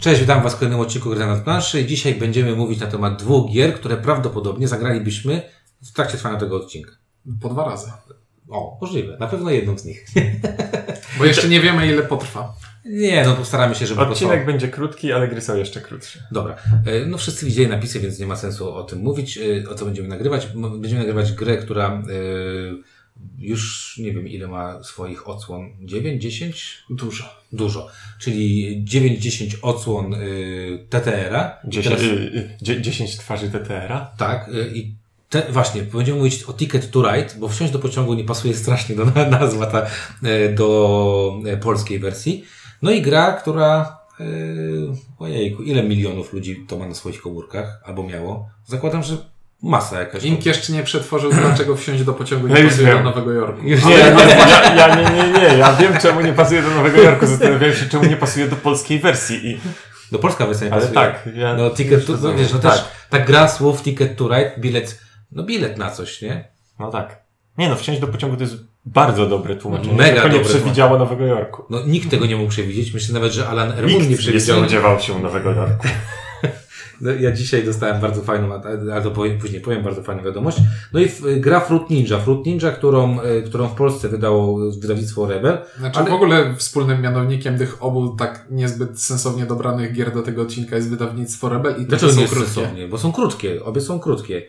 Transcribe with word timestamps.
Cześć, 0.00 0.20
witam 0.20 0.42
Was 0.42 0.54
w 0.54 0.58
kolejnym 0.58 0.80
odcinku 0.80 1.10
Gry 1.10 1.18
na 1.26 1.36
planszy. 1.36 1.84
Dzisiaj 1.86 2.14
będziemy 2.14 2.56
mówić 2.56 2.80
na 2.80 2.86
temat 2.86 3.22
dwóch 3.22 3.52
gier, 3.52 3.74
które 3.74 3.96
prawdopodobnie 3.96 4.68
zagralibyśmy 4.68 5.42
w 5.82 5.92
trakcie 5.92 6.18
trwania 6.18 6.38
tego 6.38 6.56
odcinka. 6.56 6.92
Po 7.40 7.48
dwa 7.48 7.64
razy. 7.64 7.90
O, 8.48 8.78
możliwe. 8.80 9.16
Na 9.20 9.26
pewno 9.26 9.50
jedną 9.50 9.78
z 9.78 9.84
nich. 9.84 10.06
Bo 11.18 11.24
jeszcze 11.24 11.48
nie 11.48 11.60
wiemy, 11.60 11.86
ile 11.86 12.02
potrwa. 12.02 12.54
Nie, 12.84 13.24
no 13.24 13.34
postaramy 13.34 13.74
się, 13.74 13.86
żeby 13.86 14.00
Odcinek 14.00 14.30
posłał. 14.32 14.46
będzie 14.46 14.68
krótki, 14.68 15.12
ale 15.12 15.28
gry 15.28 15.40
są 15.40 15.56
jeszcze 15.56 15.80
krótsze. 15.80 16.18
Dobra. 16.32 16.56
E, 16.86 17.06
No 17.06 17.18
wszyscy 17.18 17.46
widzieli 17.46 17.68
napisy, 17.68 18.00
więc 18.00 18.18
nie 18.18 18.26
ma 18.26 18.36
sensu 18.36 18.74
o 18.74 18.82
tym 18.84 18.98
mówić, 18.98 19.38
e, 19.38 19.68
o 19.70 19.74
co 19.74 19.84
będziemy 19.84 20.08
nagrywać. 20.08 20.46
Będziemy 20.54 20.98
nagrywać 21.00 21.32
grę, 21.32 21.56
która 21.56 21.88
e, 21.88 22.02
już 23.38 23.94
nie 23.98 24.12
wiem 24.12 24.28
ile 24.28 24.48
ma 24.48 24.82
swoich 24.84 25.28
odsłon. 25.28 25.70
9, 25.80 26.22
10? 26.22 26.84
Dużo. 26.90 27.24
Dużo. 27.52 27.88
Czyli 28.20 28.84
9-10 28.84 29.56
odsłon 29.62 30.14
y, 30.14 30.86
TTR-a. 30.90 31.60
I 31.64 31.68
10, 31.70 31.86
teraz- 31.96 32.02
y, 32.02 32.14
y, 32.14 32.58
dzie- 32.62 32.82
10 32.82 33.16
twarzy 33.16 33.50
TTR-a? 33.50 34.12
Tak, 34.18 34.48
y, 34.48 34.72
i 34.74 34.94
te, 35.30 35.42
właśnie, 35.52 35.82
będziemy 35.82 36.18
mówić 36.18 36.42
o 36.42 36.52
Ticket 36.52 36.90
to 36.90 37.02
Ride, 37.12 37.34
bo 37.38 37.48
wsiąść 37.48 37.72
do 37.72 37.78
pociągu 37.78 38.14
nie 38.14 38.24
pasuje 38.24 38.54
strasznie 38.54 38.96
do 38.96 39.04
na- 39.04 39.28
nazwa 39.30 39.66
ta, 39.66 39.86
y, 40.24 40.54
do 40.54 41.40
y, 41.54 41.56
polskiej 41.56 41.98
wersji. 41.98 42.44
No 42.82 42.90
i 42.90 43.02
gra, 43.02 43.32
która, 43.32 43.98
y, 44.20 44.24
ojejku, 45.18 45.62
ile 45.62 45.82
milionów 45.82 46.32
ludzi 46.32 46.64
to 46.68 46.78
ma 46.78 46.88
na 46.88 46.94
swoich 46.94 47.20
komórkach, 47.22 47.80
albo 47.84 48.02
miało? 48.02 48.48
Zakładam, 48.66 49.02
że 49.02 49.16
masa 49.62 50.00
jakaś. 50.00 50.24
Ink 50.24 50.46
jeszcze 50.46 50.72
nie 50.72 50.82
przetworzył, 50.82 51.30
dlaczego 51.32 51.76
wsiąść 51.76 52.04
do 52.04 52.12
pociągu 52.12 52.48
No 52.48 52.54
nie 52.54 52.60
już 52.60 52.72
pasuje 52.72 52.92
do. 52.92 53.02
Nowego 53.02 53.32
Jorku. 53.32 53.66
Już 53.66 53.84
Nie, 53.84 53.90
nie, 53.96 53.96
nie, 53.96 54.36
ja, 54.48 54.74
ja, 54.74 54.96
nie, 54.96 55.10
nie, 55.10 55.30
nie, 55.38 55.58
ja 55.58 55.72
wiem 55.72 55.92
czemu 56.02 56.20
nie 56.20 56.32
pasuje 56.32 56.62
do 56.62 56.70
Nowego 56.70 57.02
Jorku, 57.02 57.26
zastanawiałem 57.26 57.76
się 57.76 57.86
czemu 57.86 58.04
nie 58.04 58.16
pasuje 58.16 58.48
do 58.48 58.56
polskiej 58.56 58.98
wersji 58.98 59.46
i... 59.50 59.60
do 60.12 60.18
polska 60.18 60.46
wersja 60.46 60.66
nie 60.66 60.72
Ale 60.72 60.82
pasuje. 60.82 60.94
tak, 61.00 61.28
ja... 61.34 61.54
No, 61.54 61.70
ticket 61.70 62.06
to, 62.06 62.12
no, 62.22 62.34
wiesz, 62.34 62.52
no 62.52 62.58
też, 62.58 62.72
Tak. 62.72 62.84
ta 63.10 63.18
gra 63.18 63.48
słów 63.48 63.82
Ticket 63.82 64.16
to 64.16 64.28
Ride, 64.28 64.52
bilet, 64.58 65.00
no 65.32 65.42
bilet 65.42 65.78
na 65.78 65.90
coś, 65.90 66.22
nie? 66.22 66.48
No 66.78 66.90
tak. 66.90 67.20
Nie 67.58 67.68
no, 67.68 67.76
wsiąść 67.76 68.00
do 68.00 68.06
pociągu 68.06 68.36
to 68.36 68.42
jest 68.42 68.54
bardzo 68.86 69.26
dobre 69.26 69.56
tłumaczenie. 69.56 69.92
Mega 69.92 70.12
Tylko 70.12 70.28
nie 70.28 70.34
dobre 70.34 70.48
przewidziało 70.54 70.98
Nowego 70.98 71.26
Jorku. 71.26 71.64
No 71.70 71.78
nikt 71.86 72.10
tego 72.10 72.26
nie 72.26 72.36
mógł 72.36 72.50
przewidzieć. 72.50 72.94
Myślę 72.94 73.14
nawet, 73.14 73.32
że 73.32 73.48
Alan 73.48 73.72
Nikt 73.86 74.00
nie 74.02 74.08
nie 74.08 74.16
przewidział. 74.16 74.58
spodziewał 74.58 75.00
się 75.00 75.18
Nowego 75.18 75.50
Jorku. 75.52 75.88
No, 77.00 77.10
ja 77.10 77.32
dzisiaj 77.32 77.64
dostałem 77.64 78.00
bardzo 78.00 78.22
fajną, 78.22 78.60
ale 78.92 79.02
to 79.02 79.10
powiem, 79.10 79.38
później 79.38 79.60
powiem 79.60 79.82
bardzo 79.82 80.02
fajną 80.02 80.22
wiadomość. 80.22 80.58
No 80.92 81.00
i 81.00 81.08
w, 81.08 81.40
gra 81.40 81.60
Fruit 81.60 81.90
Ninja. 81.90 82.18
Fruit 82.18 82.46
Ninja, 82.46 82.70
którą, 82.70 83.20
e, 83.20 83.42
którą 83.42 83.68
w 83.68 83.74
Polsce 83.74 84.08
wydało 84.08 84.70
wydawnictwo 84.80 85.26
Rebel. 85.26 85.58
Znaczy 85.78 85.98
Ale- 86.00 86.10
w 86.10 86.12
ogóle 86.12 86.54
wspólnym 86.56 87.02
mianownikiem 87.02 87.58
tych 87.58 87.82
obu 87.84 88.16
tak 88.16 88.46
niezbyt 88.50 89.00
sensownie 89.00 89.46
dobranych 89.46 89.92
gier 89.92 90.12
do 90.14 90.22
tego 90.22 90.42
odcinka 90.42 90.76
jest 90.76 90.90
wydawnictwo 90.90 91.48
Rebel 91.48 91.74
i 91.82 91.86
Dlaczego 91.86 92.12
są 92.12 92.16
nie 92.16 92.22
jest 92.22 92.34
krótkie. 92.34 92.52
sensownie? 92.52 92.88
Bo 92.88 92.98
są 92.98 93.12
krótkie. 93.12 93.64
Obie 93.64 93.80
są 93.80 93.98
krótkie. 94.00 94.42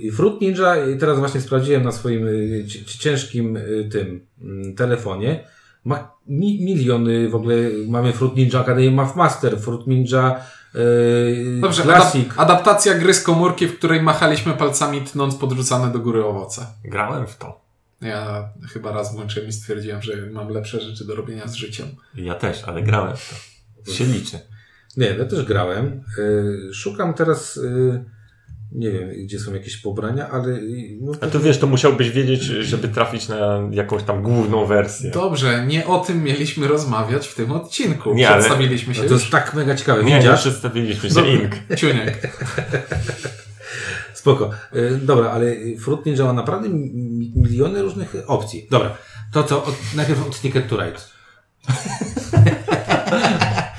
I 0.00 0.10
Fruit 0.10 0.40
Ninja, 0.40 0.86
i 0.86 0.98
teraz 0.98 1.18
właśnie 1.18 1.40
sprawdziłem 1.40 1.82
na 1.82 1.92
swoim 1.92 2.26
y, 2.28 2.64
ci- 2.68 2.84
ci- 2.84 2.98
ciężkim 2.98 3.56
y, 3.56 3.88
tym 3.92 4.26
mm, 4.42 4.74
telefonie, 4.74 5.44
ma 5.84 6.12
mi, 6.28 6.64
miliony 6.64 7.28
w 7.28 7.34
ogóle, 7.34 7.56
mamy 7.88 8.12
Fruit 8.12 8.36
Ninja 8.36 8.60
Academy 8.60 8.90
Math 8.90 9.16
Master, 9.16 9.58
Fruit 9.60 9.86
Ninja 9.86 10.40
yy, 10.74 11.60
Dobrze, 11.60 11.82
Classic. 11.82 12.28
adap- 12.28 12.34
adaptacja 12.40 12.94
gry 12.94 13.14
z 13.14 13.22
komórki, 13.22 13.66
w 13.66 13.78
której 13.78 14.02
machaliśmy 14.02 14.52
palcami 14.52 15.00
tnąc 15.02 15.34
podrzucane 15.34 15.92
do 15.92 15.98
góry 15.98 16.24
owoce. 16.24 16.66
Grałem 16.84 17.26
w 17.26 17.36
to. 17.36 17.60
Ja 18.00 18.48
chyba 18.72 18.92
raz 18.92 19.14
włączyłem 19.14 19.48
i 19.48 19.52
stwierdziłem, 19.52 20.02
że 20.02 20.12
mam 20.32 20.48
lepsze 20.48 20.80
rzeczy 20.80 21.04
do 21.06 21.14
robienia 21.14 21.48
z 21.48 21.54
życiem. 21.54 21.86
Ja 22.14 22.34
też, 22.34 22.64
ale 22.64 22.82
grałem 22.82 23.16
w 23.16 23.34
to. 23.86 23.92
Się 23.92 24.04
liczy. 24.04 24.38
Nie, 24.96 25.06
ja 25.06 25.24
też 25.24 25.44
grałem. 25.44 26.00
Y, 26.18 26.74
Szukam 26.74 27.14
teraz, 27.14 27.56
y, 27.56 28.04
nie 28.74 28.90
wiem, 28.90 29.08
gdzie 29.24 29.38
są 29.40 29.54
jakieś 29.54 29.76
pobrania, 29.76 30.28
ale... 30.30 30.58
No, 31.00 31.12
A 31.20 31.26
to 31.26 31.40
wiesz, 31.40 31.58
to 31.58 31.66
musiałbyś 31.66 32.10
wiedzieć, 32.10 32.42
żeby 32.42 32.88
trafić 32.88 33.28
na 33.28 33.36
jakąś 33.70 34.02
tam 34.02 34.22
główną 34.22 34.66
wersję. 34.66 35.10
Dobrze, 35.10 35.66
nie 35.66 35.86
o 35.86 35.98
tym 35.98 36.24
mieliśmy 36.24 36.68
rozmawiać 36.68 37.28
w 37.28 37.34
tym 37.34 37.52
odcinku. 37.52 38.14
Nie, 38.14 38.28
ale- 38.28 38.36
Przedstawiliśmy 38.38 38.94
się 38.94 39.02
no 39.02 39.08
to 39.08 39.14
jest 39.14 39.30
tak 39.30 39.54
mega 39.54 39.74
ciekawe. 39.74 40.04
Nie, 40.04 40.10
nie 40.14 40.20
Widzisz? 40.22 40.40
przedstawiliśmy 40.40 41.08
się. 41.08 41.14
Dobra. 41.14 41.30
Ink. 41.30 41.52
Ciuniek. 41.78 42.38
Spoko. 44.14 44.50
Y, 44.76 44.98
Dobra, 45.02 45.30
ale 45.30 45.46
Fruit 45.80 46.06
Ninja 46.06 46.24
ma 46.24 46.32
naprawdę 46.32 46.68
mi- 46.68 47.32
miliony 47.36 47.82
różnych 47.82 48.14
opcji. 48.26 48.66
Dobra, 48.70 48.96
to 49.32 49.44
co, 49.44 49.64
od, 49.64 49.74
najpierw 49.96 50.26
od 50.26 50.40
Ticket 50.40 50.68
to 50.68 50.76
Ride. 50.76 50.98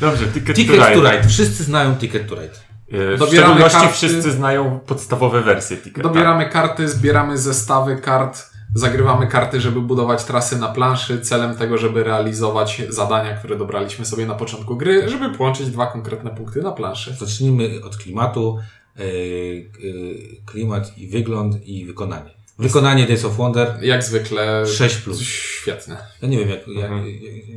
Dobrze, 0.02 0.28
Ticket, 0.28 0.56
Ticket 0.56 0.76
to 0.76 0.82
to 0.82 0.90
Ride. 0.90 1.12
Ride. 1.12 1.28
Wszyscy 1.30 1.64
znają 1.64 1.96
Ticket 1.96 2.28
to 2.30 2.36
Ride. 2.36 2.54
E, 2.94 3.16
W 3.16 3.20
Dobieramy 3.20 3.54
szczególności 3.54 3.80
karty. 3.80 3.94
wszyscy 3.94 4.32
znają 4.32 4.80
podstawowe 4.86 5.42
wersje 5.42 5.78
Ticket. 5.78 6.04
Dobieramy 6.04 6.50
karty, 6.50 6.88
zbieramy 6.88 7.38
zestawy 7.38 7.98
kart, 7.98 8.44
zagrywamy 8.76 9.28
karty, 9.28 9.62
żeby 9.62 9.82
budować 9.82 10.24
trasy 10.24 10.58
na 10.60 10.68
planszy, 10.68 11.22
celem 11.22 11.56
tego, 11.56 11.78
żeby 11.78 12.04
realizować 12.04 12.82
zadania, 12.90 13.38
które 13.38 13.56
dobraliśmy 13.58 14.06
sobie 14.06 14.26
na 14.26 14.36
początku 14.36 14.76
gry, 14.78 15.10
żeby 15.10 15.30
połączyć 15.30 15.70
dwa 15.70 15.86
konkretne 15.88 16.30
punkty 16.32 16.62
na 16.62 16.72
planszy. 16.72 17.14
Zacznijmy 17.20 17.70
od 17.86 17.98
klimatu. 17.98 18.58
y, 19.00 19.04
y, 19.04 20.42
Klimat 20.46 20.98
i 20.98 21.08
wygląd 21.08 21.68
i 21.68 21.86
wykonanie. 21.86 22.30
Wykonanie 22.60 23.08
Days 23.08 23.26
of 23.26 23.36
Wonder 23.38 23.78
Jak 23.82 24.04
zwykle 24.04 24.66
6 24.68 24.96
plus. 24.98 25.22
świetne. 25.22 25.98
Ja 26.22 26.28
nie 26.28 26.38
wiem, 26.40 26.50
jak, 26.50 26.68
jak 26.68 26.92
Mhm. 26.92 27.06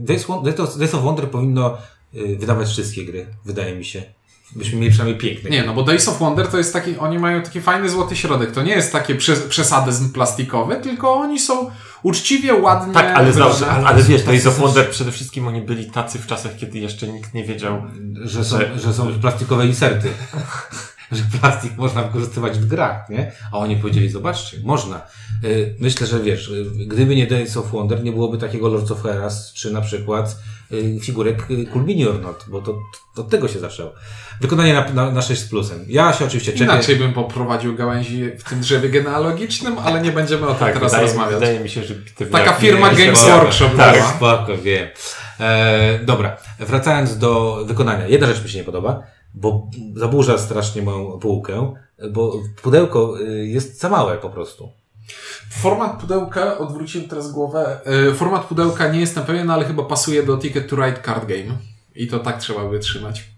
Days, 0.04 0.26
Days 0.44 0.60
of- 0.60 0.78
Days 0.78 0.94
of 0.94 1.02
Wonder 1.02 1.30
powinno 1.30 1.78
wydawać 2.38 2.68
wszystkie 2.68 3.04
gry, 3.04 3.26
wydaje 3.44 3.76
mi 3.76 3.84
się. 3.84 4.02
Byśmy 4.52 4.78
mieli 4.78 4.90
przynajmniej 4.90 5.18
piękne. 5.20 5.50
Nie, 5.50 5.62
no 5.62 5.74
bo 5.74 5.82
Days 5.82 6.08
of 6.08 6.18
Wonder 6.18 6.48
to 6.48 6.58
jest 6.58 6.72
taki, 6.72 6.96
oni 6.98 7.18
mają 7.18 7.42
taki 7.42 7.60
fajny 7.60 7.88
złoty 7.90 8.16
środek. 8.16 8.52
To 8.52 8.62
nie 8.62 8.72
jest 8.72 8.92
takie 8.92 9.14
przes 9.14 9.40
przesadyzm 9.40 10.12
plastikowy, 10.12 10.76
tylko 10.76 11.14
oni 11.14 11.38
są 11.40 11.70
uczciwie, 12.02 12.54
ładnie. 12.54 12.94
Tak, 12.94 13.16
ale, 13.16 13.32
zawsze, 13.32 13.66
ale, 13.70 13.86
ale 13.86 14.02
wiesz, 14.02 14.22
Days 14.22 14.46
of 14.46 14.58
Wonder 14.58 14.90
przede 14.90 15.12
wszystkim 15.12 15.48
oni 15.48 15.60
byli 15.60 15.90
tacy 15.90 16.18
w 16.18 16.26
czasach, 16.26 16.56
kiedy 16.56 16.78
jeszcze 16.78 17.08
nikt 17.08 17.34
nie 17.34 17.44
wiedział. 17.44 17.82
że 18.22 18.44
są, 18.44 18.58
Że- 18.58 18.78
że 18.78 18.92
są 18.94 19.20
plastikowe 19.20 19.66
inserty. 19.66 20.08
Że 21.12 21.22
plastik 21.40 21.76
można 21.76 22.02
wykorzystywać 22.02 22.58
w 22.58 22.66
grach, 22.66 23.08
nie? 23.08 23.32
A 23.52 23.58
oni 23.58 23.76
powiedzieli, 23.76 24.08
zobaczcie, 24.08 24.56
można. 24.64 25.00
Y, 25.44 25.74
Myślę, 25.80 26.06
że 26.06 26.20
wiesz, 26.20 26.48
y, 26.48 26.64
gdyby 26.86 27.16
nie 27.16 27.26
Days 27.26 27.56
of 27.56 27.70
Wonder, 27.70 28.04
nie 28.04 28.12
byłoby 28.12 28.38
takiego 28.38 28.68
Lords 28.68 28.90
of 28.90 29.02
Heras, 29.02 29.52
czy 29.52 29.72
na 29.72 29.80
przykład 29.80 30.36
y, 30.72 30.98
figurek 31.02 31.50
y, 31.50 31.66
Cool 31.66 31.84
Mini 31.84 32.06
or 32.08 32.20
Not, 32.20 32.44
bo 32.48 32.62
to, 32.62 32.78
to 33.14 33.22
od 33.22 33.28
tego 33.28 33.48
się 33.48 33.58
zaczęło. 33.58 33.92
Wykonanie 34.40 34.74
na, 34.74 34.88
na, 34.90 35.10
na 35.10 35.22
6 35.22 35.40
z 35.42 35.48
plusem. 35.48 35.84
Ja 35.88 36.12
się 36.12 36.24
oczywiście 36.24 36.52
czepię. 36.52 36.64
Inaczej 36.64 36.96
bym 36.96 37.12
poprowadził 37.12 37.74
gałęzi 37.76 38.30
w 38.38 38.44
tym 38.44 38.60
drzewie 38.60 38.88
genealogicznym, 38.88 39.78
ale 39.78 40.00
nie 40.02 40.12
będziemy 40.12 40.46
o 40.46 40.54
tym 40.54 40.58
Tak, 40.66 40.74
teraz 40.74 40.92
wydaje, 40.92 41.06
rozmawiać. 41.08 41.34
wydaje 41.34 41.60
mi 41.60 41.68
się, 41.68 41.82
że 41.84 41.94
Taka 42.32 42.52
firma 42.52 42.90
Games. 42.94 43.24
Workshop 43.24 43.76
Tak. 43.76 44.02
Spoko, 44.16 44.58
wiem. 44.58 44.88
E, 45.40 45.98
dobra, 46.04 46.36
wracając 46.58 47.18
do 47.18 47.62
wykonania. 47.66 48.06
Jedna 48.08 48.26
rzecz 48.26 48.42
mi 48.42 48.48
się 48.50 48.58
nie 48.58 48.64
podoba, 48.64 49.02
bo 49.36 49.70
zaburza 49.96 50.38
strasznie 50.38 50.82
moją 50.82 51.18
półkę, 51.18 51.74
bo 52.10 52.42
pudełko 52.62 53.20
y, 53.20 53.46
jest 53.46 53.80
za 53.80 53.88
małe 53.88 54.18
po 54.18 54.30
prostu. 54.30 54.68
Format 55.50 56.00
pudełka, 56.00 56.58
odwróciłem 56.58 57.08
teraz 57.08 57.32
głowę. 57.32 57.80
e, 57.84 58.14
Format 58.14 58.44
pudełka 58.44 58.88
nie 58.88 59.00
jestem 59.00 59.24
pewien, 59.24 59.50
ale 59.50 59.64
chyba 59.64 59.82
pasuje 59.82 60.22
do 60.22 60.36
Ticket 60.36 60.68
to 60.68 60.76
Ride 60.76 61.02
Card 61.02 61.28
Game. 61.28 61.58
I 61.94 62.06
to 62.06 62.18
tak 62.18 62.38
trzeba 62.40 62.68
wytrzymać. 62.68 63.35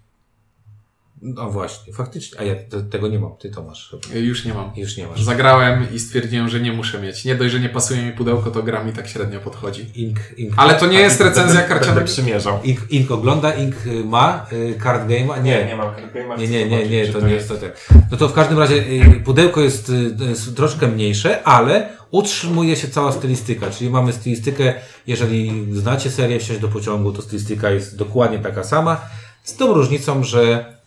No 1.22 1.50
właśnie, 1.50 1.92
faktycznie. 1.92 2.40
A 2.40 2.42
ja 2.42 2.54
te, 2.70 2.82
tego 2.82 3.08
nie 3.08 3.18
mam. 3.18 3.36
Ty 3.36 3.50
to 3.50 3.62
masz 3.62 3.90
chyba. 3.90 4.18
Już 4.18 4.44
nie 4.44 4.54
mam. 4.54 4.70
Już 4.76 4.96
nie 4.96 5.06
masz. 5.06 5.22
Zagrałem 5.22 5.86
i 5.94 5.98
stwierdziłem, 5.98 6.48
że 6.48 6.60
nie 6.60 6.72
muszę 6.72 7.00
mieć. 7.00 7.24
Nie 7.24 7.34
dość, 7.34 7.52
że 7.52 7.60
nie 7.60 7.68
pasuje 7.68 8.02
mi 8.02 8.12
pudełko, 8.12 8.50
to 8.50 8.62
gra 8.62 8.84
mi 8.84 8.92
tak 8.92 9.08
średnio 9.08 9.40
podchodzi. 9.40 9.86
Ink, 9.94 10.18
ink, 10.36 10.54
Ale 10.56 10.74
to 10.74 10.86
nie 10.86 11.00
jest 11.00 11.20
recenzja 11.20 11.54
Będę 11.60 11.68
karcianego. 11.68 12.06
przymierzał. 12.06 12.62
Ink, 12.64 12.80
ink 12.90 13.10
ogląda, 13.10 13.54
Ink 13.54 13.74
y, 13.86 14.04
ma, 14.04 14.46
y, 14.52 14.74
card 14.82 15.08
game'a? 15.08 15.42
Nie. 15.42 15.66
nie 15.66 15.76
mam 15.76 15.94
Card 15.94 16.14
Game'a, 16.14 16.38
Nie, 16.38 16.48
nie, 16.48 16.66
nie, 16.66 16.86
nie, 16.88 17.06
to 17.08 17.20
nie 17.20 17.34
jest 17.34 17.48
to 17.48 17.54
ten. 17.56 17.70
No 18.10 18.16
to 18.16 18.28
w 18.28 18.32
każdym 18.32 18.58
razie 18.58 18.74
y, 18.74 19.22
pudełko 19.24 19.60
jest, 19.60 19.90
y, 19.90 20.16
jest 20.28 20.56
troszkę 20.56 20.86
mniejsze, 20.86 21.42
ale 21.42 21.88
utrzymuje 22.10 22.76
się 22.76 22.88
cała 22.88 23.12
stylistyka, 23.12 23.70
czyli 23.70 23.90
mamy 23.90 24.12
stylistykę, 24.12 24.74
jeżeli 25.06 25.66
znacie 25.72 26.10
serię 26.10 26.40
Wsiąść 26.40 26.60
do 26.60 26.68
pociągu, 26.68 27.12
to 27.12 27.22
stylistyka 27.22 27.70
jest 27.70 27.96
dokładnie 27.96 28.38
taka 28.38 28.64
sama, 28.64 29.00
z 29.44 29.56
tą 29.56 29.74
różnicą, 29.74 30.24
że 30.24 30.77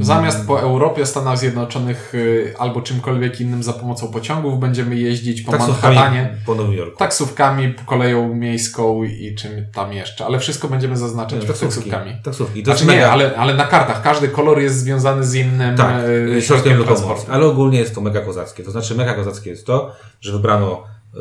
Zamiast 0.00 0.46
po 0.46 0.60
Europie, 0.60 1.06
Stanach 1.06 1.38
Zjednoczonych 1.38 2.14
y, 2.14 2.54
albo 2.58 2.82
czymkolwiek 2.82 3.40
innym 3.40 3.62
za 3.62 3.72
pomocą 3.72 4.08
pociągów 4.08 4.60
będziemy 4.60 4.96
jeździć 4.96 5.42
po 5.42 5.52
taksówkami 5.52 5.94
Manhattanie, 5.96 6.36
po 6.46 6.54
Nowym 6.54 6.72
Jorku. 6.72 6.98
taksówkami, 6.98 7.74
koleją 7.86 8.34
miejską 8.34 9.04
i 9.04 9.34
czym 9.34 9.50
tam 9.74 9.92
jeszcze. 9.92 10.26
Ale 10.26 10.38
wszystko 10.38 10.68
będziemy 10.68 10.96
zaznaczać 10.96 11.40
Nie, 11.42 11.46
taksówkami. 11.48 12.16
Taksówki. 12.24 12.62
To 12.62 12.70
Znaczy 12.76 12.96
nie, 12.96 13.08
ale, 13.08 13.36
ale 13.36 13.54
na 13.54 13.64
kartach. 13.64 14.02
Każdy 14.02 14.28
kolor 14.28 14.60
jest 14.60 14.78
związany 14.78 15.24
z 15.24 15.34
innym 15.34 15.76
Tak, 15.76 15.94
e, 16.36 16.42
środkiem 16.42 16.78
lokomocji. 16.78 17.04
transportu. 17.04 17.32
Ale 17.32 17.46
ogólnie 17.46 17.78
jest 17.78 17.94
to 17.94 18.00
mega 18.00 18.20
kozackie. 18.20 18.62
To 18.62 18.70
znaczy 18.70 18.94
mega 18.94 19.14
kozackie 19.14 19.50
jest 19.50 19.66
to, 19.66 19.92
że 20.20 20.32
wybrano 20.32 20.84
y, 21.14 21.18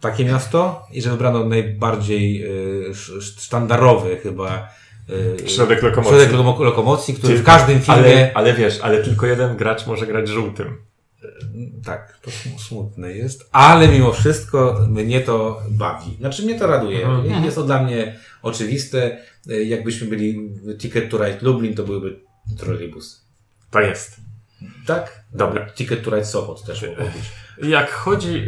takie 0.00 0.24
miasto 0.24 0.82
i 0.92 1.02
że 1.02 1.10
wybrano 1.10 1.44
najbardziej 1.44 2.44
y, 2.86 2.90
sz- 2.90 3.40
sztandarowy 3.42 4.16
chyba 4.16 4.68
Środek 5.46 5.82
lokomocji. 5.82 6.16
środek 6.16 6.32
lomo- 6.32 6.60
lokomocji, 6.64 7.14
który 7.14 7.34
Ty- 7.34 7.40
w 7.42 7.44
każdym 7.46 7.80
filmie... 7.80 8.00
Ale, 8.00 8.30
ale 8.34 8.54
wiesz, 8.54 8.80
ale 8.82 9.02
tylko 9.04 9.26
jeden 9.26 9.56
gracz 9.56 9.86
może 9.86 10.06
grać 10.06 10.28
żółtym. 10.28 10.78
Tak, 11.84 12.18
to 12.22 12.30
sm- 12.30 12.58
smutne 12.58 13.12
jest, 13.12 13.48
ale 13.52 13.88
mimo 13.88 14.12
wszystko 14.12 14.86
mnie 14.88 15.20
to 15.20 15.62
bawi. 15.70 16.16
Znaczy 16.20 16.42
mnie 16.42 16.58
to 16.58 16.66
raduje. 16.66 17.06
Mhm. 17.06 17.44
Jest 17.44 17.56
to 17.56 17.62
dla 17.62 17.82
mnie 17.82 18.18
oczywiste. 18.42 19.18
E, 19.50 19.62
Jakbyśmy 19.62 20.06
byli 20.06 20.48
w 20.48 20.78
Ticket 20.78 21.10
to 21.10 21.24
Ride 21.24 21.38
Lublin, 21.42 21.74
to 21.74 21.82
byłby 21.84 22.20
trolejbus. 22.58 23.24
To 23.70 23.80
jest. 23.80 24.16
Tak? 24.86 25.24
Dobra. 25.32 25.66
Ticket 25.70 26.04
to 26.04 26.10
Ride 26.10 26.24
Sopot 26.24 26.64
też 26.64 26.80
być. 26.80 27.68
Jak 27.70 27.90
chodzi, 27.90 28.46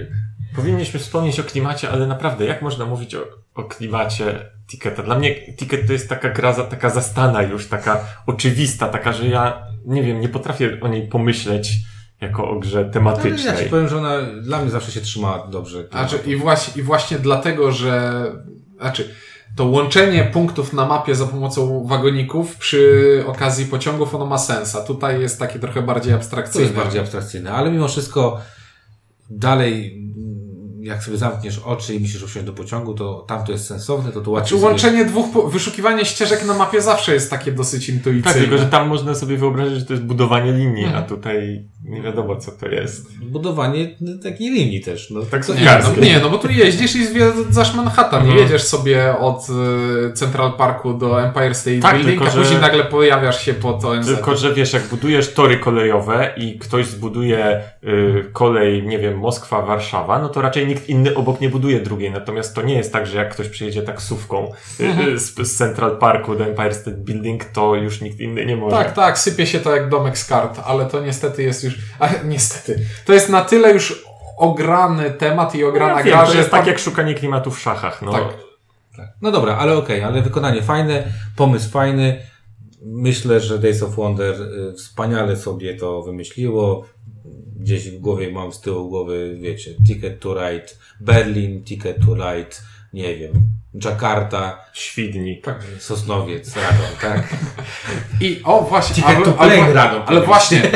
powinniśmy 0.57 1.01
wspomnieć 1.01 1.41
o 1.41 1.45
klimacie, 1.45 1.91
ale 1.91 2.07
naprawdę, 2.07 2.45
jak 2.45 2.63
można 2.63 2.85
mówić 2.87 3.15
o, 3.15 3.25
o 3.59 3.65
klimacie 3.65 4.51
Ticketa? 4.67 5.03
Dla 5.03 5.19
mnie 5.19 5.53
Ticket 5.57 5.87
to 5.87 5.93
jest 5.93 6.09
taka 6.09 6.29
gra, 6.31 6.53
za- 6.53 6.65
taka 6.65 6.91
zastana 6.91 7.43
już, 7.43 7.67
taka 7.69 8.01
oczywista, 8.27 8.89
taka, 8.89 9.13
że 9.13 9.27
ja, 9.29 9.63
nie 9.87 10.03
wiem, 10.03 10.21
nie 10.21 10.29
potrafię 10.29 10.79
o 10.81 10.89
niej 10.89 11.09
pomyśleć 11.09 11.73
jako 12.21 12.51
o 12.51 12.59
grze 12.59 12.79
Ale 12.79 12.87
ja 12.87 12.93
tematycznej. 12.93 13.65
ci 13.65 13.71
powiem, 13.71 13.89
że 13.89 13.97
ona 13.99 14.23
dla 14.43 14.61
mnie 14.61 14.71
zawsze 14.71 14.93
się 14.93 15.01
trzymała 15.01 15.47
dobrze. 15.47 15.89
Znaczy, 15.91 16.19
i, 16.27 16.37
właśnie, 16.37 16.81
I 16.83 16.85
właśnie 16.85 17.19
dlatego, 17.19 17.73
że. 17.73 18.13
Znaczy, 18.81 19.15
to 19.57 19.65
łączenie 19.65 20.25
punktów 20.25 20.73
na 20.73 20.87
mapie 20.87 21.15
za 21.15 21.27
pomocą 21.27 21.87
wagoników 21.87 22.57
przy 22.57 23.25
okazji 23.27 23.67
pociągów 23.67 24.15
ono 24.15 24.27
ma 24.27 24.39
sens. 24.39 24.77
A 24.77 24.81
tutaj 24.85 25.21
jest 25.21 25.39
takie 25.39 25.59
trochę 25.59 25.83
bardziej 25.83 26.13
To 26.13 26.17
abstrakcyjne. 26.19 26.67
jest 26.67 26.77
bardziej 26.77 27.01
abstrakcyjne, 27.01 27.53
ale 27.53 27.71
mimo 27.71 27.89
wszystko 27.89 28.41
dalej, 29.31 30.03
jak 30.81 31.03
sobie 31.05 31.17
zamkniesz 31.17 31.59
oczy 31.59 31.95
i 31.95 32.01
myślisz 32.01 32.23
o 32.23 32.27
wsiąść 32.27 32.47
do 32.47 32.53
pociągu, 32.53 32.95
to 32.95 33.25
tam 33.29 33.45
to 33.45 33.53
jest 33.53 33.67
sensowne, 33.67 34.13
to 34.13 34.21
tu 34.21 34.25
Czy 34.25 34.31
łatwiej 34.31 34.49
sobie- 34.61 34.61
Znaczy, 34.61 34.87
łączenie 34.87 35.05
dwóch, 35.05 35.53
wyszukiwanie 35.53 36.05
ścieżek 36.05 36.47
na 36.47 36.55
mapie 36.55 36.81
zawsze 36.83 37.15
jest 37.15 37.31
takie 37.31 37.53
dosyć 37.53 37.89
intuicyjne. 37.89 38.23
Tak, 38.23 38.35
tylko 38.43 38.59
że 38.59 38.67
tam 38.67 38.89
można 38.89 39.15
sobie 39.15 39.37
wyobrazić, 39.37 39.79
że 39.79 39.85
to 39.87 39.93
jest 39.93 40.05
budowanie 40.05 40.53
linii, 40.53 40.85
Mhm. 40.85 41.05
a 41.05 41.07
tutaj 41.09 41.65
nie 41.89 42.03
wiadomo 42.03 42.37
co 42.37 42.53
to 42.53 42.69
jest. 42.69 43.19
budowanie 43.25 43.97
takiej 44.23 44.51
linii 44.51 44.81
też. 44.81 45.11
No, 45.11 45.21
Tak 45.23 45.49
Nie 45.49 45.55
no, 45.83 46.05
nie, 46.05 46.21
no 46.21 46.31
bo 46.31 46.39
tu 46.39 46.51
jeździsz 46.51 46.97
i 46.97 47.07
zwiedzasz 47.07 47.75
Manhattan. 47.75 48.21
Mhm. 48.21 48.37
Nie 48.37 48.43
jedziesz 48.43 48.63
sobie 48.63 49.19
od 49.19 49.47
y, 50.09 50.13
Central 50.13 50.53
Parku 50.53 50.95
do 50.95 51.23
Empire 51.23 51.55
State 51.55 51.79
Tak, 51.79 51.95
Building, 51.97 52.19
tylko 52.19 52.33
a 52.33 52.35
że- 52.35 52.43
później 52.43 52.61
nagle 52.61 52.85
pojawiasz 52.85 53.45
się 53.45 53.55
pod 53.55 53.85
ONZ. 53.85 54.07
Tylko, 54.07 54.37
że 54.37 54.55
wiesz, 54.55 54.73
jak 54.73 54.83
budujesz 54.83 55.35
tory 55.35 55.59
kolejowe 55.59 56.35
i 56.37 56.59
ktoś 56.59 56.87
zbuduje 56.87 57.63
y, 57.85 58.25
kolej, 58.33 58.83
nie 58.87 58.99
wiem, 58.99 59.19
Moskwa, 59.19 59.63
Warszawa, 59.63 60.19
no 60.19 60.29
to 60.29 60.43
raczej 60.43 60.67
nikt 60.67 60.89
inny 60.89 61.15
obok 61.15 61.41
nie 61.41 61.49
buduje 61.49 61.81
drugiej. 61.81 62.11
Natomiast 62.11 62.55
to 62.55 62.63
nie 62.63 62.75
jest 62.75 62.93
tak, 62.93 63.07
że 63.07 63.17
jak 63.19 63.31
ktoś 63.35 63.49
przyjedzie 63.49 63.83
taksówką 63.83 64.53
y, 64.81 64.85
y, 65.15 65.19
z, 65.19 65.35
z 65.39 65.57
Central 65.57 65.99
Parku 65.99 66.35
do 66.35 66.45
Empire 66.45 66.75
State 66.75 66.97
Building, 66.97 67.45
to 67.45 67.75
już 67.75 68.01
nikt 68.01 68.21
inny 68.21 68.47
nie 68.47 68.57
może. 68.57 68.77
Tak, 68.77 68.93
tak, 68.95 69.19
sypie 69.19 69.47
się 69.47 69.61
to 69.61 69.75
jak 69.77 69.89
domek 69.89 70.19
z 70.19 70.25
kart, 70.25 70.61
ale 70.65 70.87
to 70.87 71.01
niestety 71.01 71.43
jest 71.43 71.65
już. 71.65 71.78
A, 72.01 72.09
niestety. 72.25 72.87
To 73.05 73.13
jest 73.13 73.29
na 73.29 73.45
tyle 73.45 73.73
już 73.73 74.05
ograny 74.37 75.11
temat 75.11 75.55
i 75.55 75.65
ograna 75.65 75.99
ja 75.99 76.03
wiem, 76.03 76.15
gra, 76.15 76.27
to 76.27 76.33
że 76.33 76.39
jest 76.39 76.51
tam- 76.51 76.61
tak 76.61 76.67
jak 76.67 76.79
szukanie 76.79 77.15
klimatu 77.15 77.51
w 77.51 77.61
szachach. 77.61 78.03
No. 78.03 78.13
Tak. 78.13 79.09
No 79.23 79.31
dobra, 79.33 79.57
ale 79.57 79.77
okej, 79.77 80.03
ale 80.03 80.23
wykonanie 80.23 80.63
fajne, 80.63 81.05
pomysł 81.37 81.71
fajny. 81.71 82.21
Myślę, 82.83 83.41
że 83.41 83.59
Days 83.59 83.83
of 83.83 83.97
Wonder 83.97 84.35
y, 84.43 84.73
wspaniale 84.73 85.37
sobie 85.37 85.75
to 85.75 86.03
wymyśliło. 86.03 86.85
Gdzieś 87.57 87.91
w 87.91 87.99
głowie 87.99 88.33
mam 88.33 88.53
z 88.53 88.61
tyłu 88.61 88.89
głowy, 88.89 89.37
wiecie, 89.41 89.71
Ticket 89.87 90.21
to 90.21 90.35
Ride 90.35 90.67
Berlin, 91.01 91.65
Ticket 91.65 91.97
to 92.07 92.15
Ride, 92.15 92.57
nie 92.93 93.17
wiem, 93.17 93.33
Jakarta, 93.85 94.59
Świdnik. 94.73 95.47
Sosnowiec, 95.79 96.57
Radom, 96.57 96.87
tak? 97.01 97.29
I 98.21 98.41
o 98.45 98.63
właśnie, 98.63 98.95
Ticket 98.95 99.25
to 99.25 99.39
ale, 99.39 99.57
plane 99.57 99.73
Radom, 99.73 100.03
ale 100.07 100.07
powiedz. 100.07 100.27
właśnie, 100.27 100.63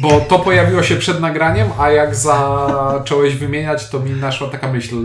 bo 0.00 0.20
to 0.20 0.38
pojawiło 0.38 0.82
się 0.82 0.96
przed 0.96 1.20
nagraniem, 1.20 1.68
a 1.78 1.90
jak 1.90 2.14
zacząłeś 2.14 3.34
wymieniać, 3.34 3.88
to 3.90 4.00
mi 4.00 4.10
naszła 4.10 4.48
taka 4.48 4.72
myśl, 4.72 4.96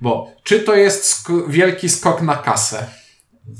bo 0.00 0.30
czy 0.44 0.60
to 0.60 0.74
jest 0.74 1.04
sk- 1.04 1.50
wielki 1.50 1.88
skok 1.88 2.22
na 2.22 2.36
kasę? 2.36 2.86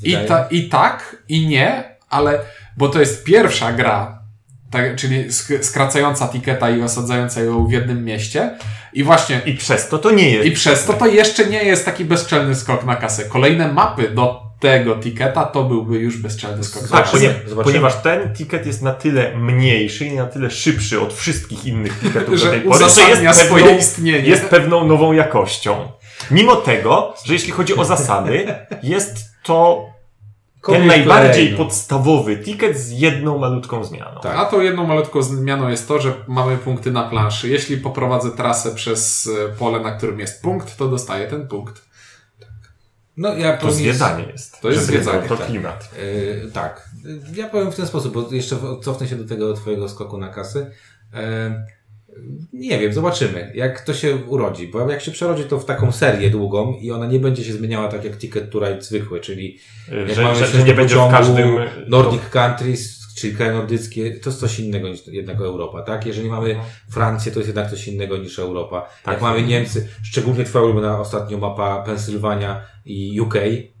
I, 0.03 0.17
ta, 0.27 0.47
I 0.51 0.69
tak, 0.69 1.15
i 1.29 1.47
nie, 1.47 1.97
ale 2.09 2.39
bo 2.77 2.89
to 2.89 2.99
jest 2.99 3.23
pierwsza 3.23 3.71
gra, 3.71 4.19
tak, 4.71 4.95
czyli 4.95 5.29
sk- 5.29 5.63
skracająca 5.63 6.27
tiketa 6.27 6.69
i 6.69 6.81
osadzająca 6.81 7.41
ją 7.41 7.65
w 7.67 7.71
jednym 7.71 8.05
mieście. 8.05 8.57
I 8.93 9.03
właśnie, 9.03 9.41
I 9.45 9.57
przez 9.57 9.87
to 9.89 9.97
to 9.99 10.11
nie 10.11 10.29
jest. 10.31 10.47
i 10.47 10.51
przez 10.51 10.85
to 10.85 10.93
to 10.93 11.07
jeszcze 11.07 11.45
nie 11.45 11.63
jest 11.63 11.85
taki 11.85 12.05
bezczelny 12.05 12.55
skok 12.55 12.85
na 12.85 12.95
kasę. 12.95 13.25
Kolejne 13.25 13.73
mapy 13.73 14.09
do 14.09 14.42
tego 14.63 14.95
tiketa 14.95 15.45
to 15.45 15.63
byłby 15.63 15.97
już 15.97 16.17
bezczelny 16.17 16.63
skok 16.63 16.81
Tak, 16.81 16.89
Zobaczymy, 16.89 17.33
ponie, 17.33 17.49
zobaczymy. 17.49 17.63
ponieważ 17.63 18.01
ten 18.01 18.33
ticket 18.33 18.65
jest 18.65 18.81
na 18.81 18.93
tyle 18.93 19.37
mniejszy 19.37 20.05
i 20.05 20.15
na 20.15 20.25
tyle 20.25 20.51
szybszy 20.51 21.01
od 21.01 21.13
wszystkich 21.13 21.65
innych 21.65 21.99
ticketów 21.99 22.35
Że 22.39 22.45
do 22.45 22.51
tej 22.51 22.61
pory, 22.61 22.85
że 22.89 23.01
jest 23.23 23.39
swoje 23.39 23.63
pewną, 23.63 23.79
istnienie. 23.79 24.29
jest 24.29 24.45
pewną 24.45 24.87
nową 24.87 25.13
jakością. 25.13 25.91
Mimo 26.31 26.55
tego, 26.55 27.13
że 27.25 27.33
jeśli 27.33 27.51
chodzi 27.51 27.75
o 27.75 27.85
zasady, 27.85 28.55
jest 28.83 29.17
to 29.43 29.85
ten 30.67 30.87
najbardziej 30.87 31.47
play, 31.47 31.59
no. 31.59 31.65
podstawowy 31.65 32.37
ticket 32.37 32.77
z 32.77 32.91
jedną 32.91 33.37
malutką 33.37 33.83
zmianą. 33.83 34.21
Tak. 34.21 34.37
A 34.37 34.45
to 34.45 34.61
jedną 34.61 34.87
malutką 34.87 35.21
zmianą 35.21 35.69
jest 35.69 35.87
to, 35.87 36.01
że 36.01 36.13
mamy 36.27 36.57
punkty 36.57 36.91
na 36.91 37.03
planszy. 37.03 37.49
Jeśli 37.49 37.77
poprowadzę 37.77 38.31
trasę 38.31 38.75
przez 38.75 39.29
e, 39.49 39.53
pole, 39.59 39.79
na 39.79 39.91
którym 39.91 40.19
jest 40.19 40.41
punkt, 40.41 40.77
to 40.77 40.87
dostaję 40.87 41.27
ten 41.27 41.47
punkt. 41.47 41.92
No 43.17 43.35
ja 43.37 43.57
To 43.57 43.71
zwiedzanie 43.71 44.25
jest. 44.31 44.61
To 44.61 44.71
jest 44.71 44.85
zwiedzanie, 44.85 45.27
To 45.27 45.37
tak. 45.37 45.47
klimat. 45.47 45.89
Yy, 45.97 46.51
tak. 46.51 46.89
Ja 47.35 47.49
powiem 47.49 47.71
w 47.71 47.75
ten 47.75 47.87
sposób, 47.87 48.13
bo 48.13 48.35
jeszcze 48.35 48.57
cofnę 48.81 49.07
się 49.07 49.15
do 49.15 49.27
tego 49.27 49.53
twojego 49.53 49.89
skoku 49.89 50.17
na 50.17 50.29
kasy. 50.29 50.71
Yy, 51.13 51.19
nie 52.53 52.79
wiem, 52.79 52.93
zobaczymy, 52.93 53.51
jak 53.55 53.81
to 53.81 53.93
się 53.93 54.15
urodzi, 54.15 54.67
bo 54.67 54.91
jak 54.91 55.01
się 55.01 55.11
przerodzi 55.11 55.43
to 55.43 55.59
w 55.59 55.65
taką 55.65 55.91
serię 55.91 56.29
długą 56.29 56.73
i 56.81 56.91
ona 56.91 57.05
nie 57.05 57.19
będzie 57.19 57.43
się 57.43 57.53
zmieniała 57.53 57.87
tak 57.87 58.03
jak 58.03 58.17
Ticket 58.17 58.51
to 58.51 58.59
Ride 58.59 58.81
zwykły, 58.81 59.19
czyli 59.19 59.59
jak 59.91 60.15
Że, 60.15 60.23
mamy 60.23 60.35
że, 60.35 60.47
że 60.47 60.63
nie 60.63 60.73
będzie 60.73 60.95
w 60.95 61.11
każdym... 61.11 61.55
Nordic 61.87 62.29
Countries, 62.29 63.02
czyli 63.15 63.35
kraje 63.35 63.53
nordyckie, 63.53 64.19
to 64.19 64.29
jest 64.29 64.39
coś 64.39 64.59
innego 64.59 64.89
niż 64.89 65.07
jednak 65.07 65.37
Europa, 65.37 65.81
tak? 65.81 66.05
Jeżeli 66.05 66.29
mamy 66.29 66.55
Francję, 66.89 67.31
to 67.31 67.39
jest 67.39 67.47
jednak 67.47 67.69
coś 67.69 67.87
innego 67.87 68.17
niż 68.17 68.39
Europa. 68.39 68.89
Tak. 69.03 69.13
Jak 69.13 69.21
mamy 69.21 69.43
Niemcy, 69.43 69.87
szczególnie 70.03 70.43
twoja 70.43 70.65
ulubiona 70.65 70.99
ostatnio 70.99 71.37
mapa 71.37 71.83
Pensylwania 71.83 72.61
i 72.85 73.21
UK, 73.21 73.33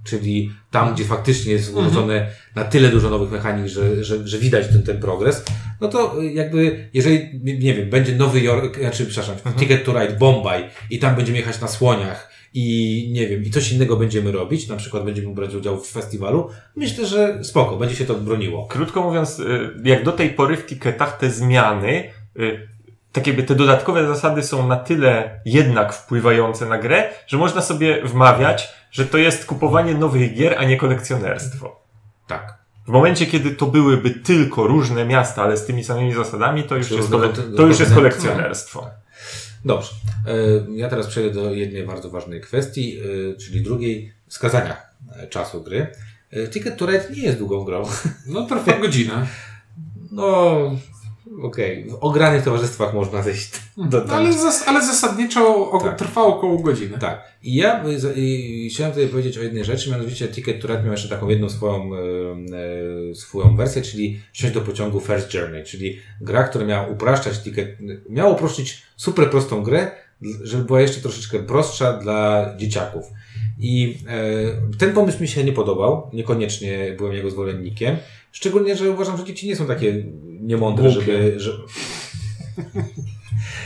czyli 0.03 0.51
tam, 0.71 0.93
gdzie 0.93 1.05
faktycznie 1.05 1.51
jest 1.53 1.71
włożone 1.71 2.29
na 2.55 2.63
tyle 2.63 2.89
dużo 2.89 3.09
nowych 3.09 3.31
mechanik, 3.31 3.67
że, 3.67 4.03
że, 4.03 4.27
że 4.27 4.37
widać 4.37 4.67
ten, 4.67 4.83
ten 4.83 4.99
progres, 4.99 5.45
no 5.81 5.87
to 5.87 6.21
jakby, 6.21 6.89
jeżeli, 6.93 7.39
nie 7.43 7.73
wiem, 7.73 7.89
będzie 7.89 8.15
Nowy 8.15 8.41
Jork, 8.41 8.79
znaczy, 8.79 9.05
przepraszam, 9.05 9.53
Ticket 9.59 9.85
to 9.85 9.99
Ride 9.99 10.17
Bombay 10.17 10.69
i 10.89 10.99
tam 10.99 11.15
będziemy 11.15 11.37
jechać 11.37 11.61
na 11.61 11.67
słoniach 11.67 12.32
i 12.53 13.09
nie 13.13 13.27
wiem, 13.27 13.43
i 13.43 13.51
coś 13.51 13.71
innego 13.71 13.97
będziemy 13.97 14.31
robić, 14.31 14.67
na 14.67 14.75
przykład 14.75 15.03
będziemy 15.03 15.33
brać 15.33 15.55
udział 15.55 15.79
w 15.79 15.87
festiwalu, 15.87 16.49
myślę, 16.75 17.05
że 17.05 17.43
spoko, 17.43 17.77
będzie 17.77 17.95
się 17.95 18.05
to 18.05 18.13
broniło. 18.13 18.67
Krótko 18.67 19.01
mówiąc, 19.01 19.39
y, 19.39 19.69
jak 19.83 20.03
do 20.03 20.11
tej 20.11 20.29
pory 20.29 20.57
w 20.57 20.65
tiketach 20.65 21.17
te 21.17 21.29
zmiany, 21.29 22.09
y, 22.39 22.67
tak 23.11 23.27
jakby 23.27 23.43
te 23.43 23.55
dodatkowe 23.55 24.07
zasady 24.07 24.43
są 24.43 24.67
na 24.67 24.75
tyle 24.75 25.39
jednak 25.45 25.93
wpływające 25.93 26.65
na 26.65 26.77
grę, 26.77 27.09
że 27.27 27.37
można 27.37 27.61
sobie 27.61 28.01
wmawiać, 28.03 28.69
że 28.91 29.05
to 29.05 29.17
jest 29.17 29.45
kupowanie 29.45 29.93
nowych 29.93 30.35
gier, 30.35 30.55
a 30.57 30.63
nie 30.63 30.77
kolekcjonerstwo. 30.77 31.81
Tak. 32.27 32.63
W 32.87 32.89
momencie, 32.89 33.25
kiedy 33.25 33.51
to 33.51 33.65
byłyby 33.65 34.09
tylko 34.09 34.67
różne 34.67 35.05
miasta, 35.05 35.43
ale 35.43 35.57
z 35.57 35.65
tymi 35.65 35.83
samymi 35.83 36.13
zasadami, 36.13 36.63
to 36.63 36.75
już, 36.75 36.87
Czy 36.87 36.95
jest, 36.95 37.11
to 37.57 37.65
już 37.65 37.79
jest 37.79 37.93
kolekcjonerstwo. 37.93 38.87
Dobrze. 39.65 39.89
E, 40.27 40.75
Ja 40.75 40.89
teraz 40.89 41.07
przejdę 41.07 41.33
do 41.33 41.53
jednej 41.53 41.83
bardzo 41.83 42.09
ważnej 42.09 42.41
kwestii, 42.41 42.99
e, 42.99 43.37
czyli 43.37 43.61
drugiej 43.61 44.13
wskazania 44.27 44.77
e, 45.15 45.27
czasu 45.27 45.63
gry. 45.63 45.87
Ticket 46.51 46.77
to 46.77 46.85
Ride 46.85 47.05
nie 47.15 47.23
jest 47.23 47.37
długą 47.37 47.63
grą. 47.63 47.83
No 48.27 48.45
trwa 48.47 48.79
godzinę. 48.79 49.27
No, 50.11 50.57
okej. 51.41 51.89
W 51.89 51.93
ogranych 51.93 52.43
towarzystwach 52.43 52.93
można 52.93 53.21
zejść 53.21 53.51
do 53.77 54.03
No, 54.07 54.13
ale, 54.13 54.33
zas, 54.33 54.67
ale 54.67 54.85
zasadniczo 54.85 55.71
o, 55.71 55.79
Tak. 55.79 55.97
trwa 55.97 56.21
około 56.21 56.57
godziny. 56.57 56.97
Tak. 56.99 57.23
I 57.43 57.55
ja 57.55 57.83
i 58.15 58.69
chciałem 58.73 58.93
tutaj 58.93 59.07
powiedzieć 59.07 59.37
o 59.37 59.41
jednej 59.43 59.65
rzeczy, 59.65 59.91
mianowicie 59.91 60.27
Ticket 60.27 60.61
to 60.61 60.67
Ride 60.67 60.83
miał 60.83 60.91
jeszcze 60.91 61.09
taką 61.09 61.29
jedną 61.29 61.49
swoją, 61.49 61.89
e, 63.11 63.15
swoją 63.15 63.55
wersję, 63.55 63.81
czyli 63.81 64.19
wsiąść 64.31 64.53
do 64.53 64.61
pociągu 64.61 64.99
First 64.99 65.33
Journey, 65.33 65.63
czyli 65.63 65.99
gra, 66.21 66.43
która 66.43 66.65
miała 66.65 66.87
upraszczać 66.87 67.43
ticket, 67.43 67.77
miała 68.09 68.29
uprościć 68.29 68.83
super 68.95 69.29
prostą 69.29 69.63
grę, 69.63 69.91
żeby 70.43 70.63
była 70.63 70.81
jeszcze 70.81 71.01
troszeczkę 71.01 71.39
prostsza 71.39 71.93
dla 71.93 72.53
dzieciaków. 72.57 73.05
I 73.59 73.97
e, 74.07 74.77
ten 74.77 74.93
pomysł 74.93 75.21
mi 75.21 75.27
się 75.27 75.43
nie 75.43 75.53
podobał, 75.53 76.09
niekoniecznie 76.13 76.95
byłem 76.97 77.13
jego 77.13 77.29
zwolennikiem, 77.29 77.97
szczególnie, 78.33 78.75
że 78.75 78.91
uważam, 78.91 79.17
że 79.17 79.23
dzieci 79.23 79.47
nie 79.47 79.55
są 79.55 79.67
takie 79.67 80.03
niemądre, 80.41 80.91
Głupie. 80.91 81.01
żeby... 81.01 81.39
Że... 81.39 81.51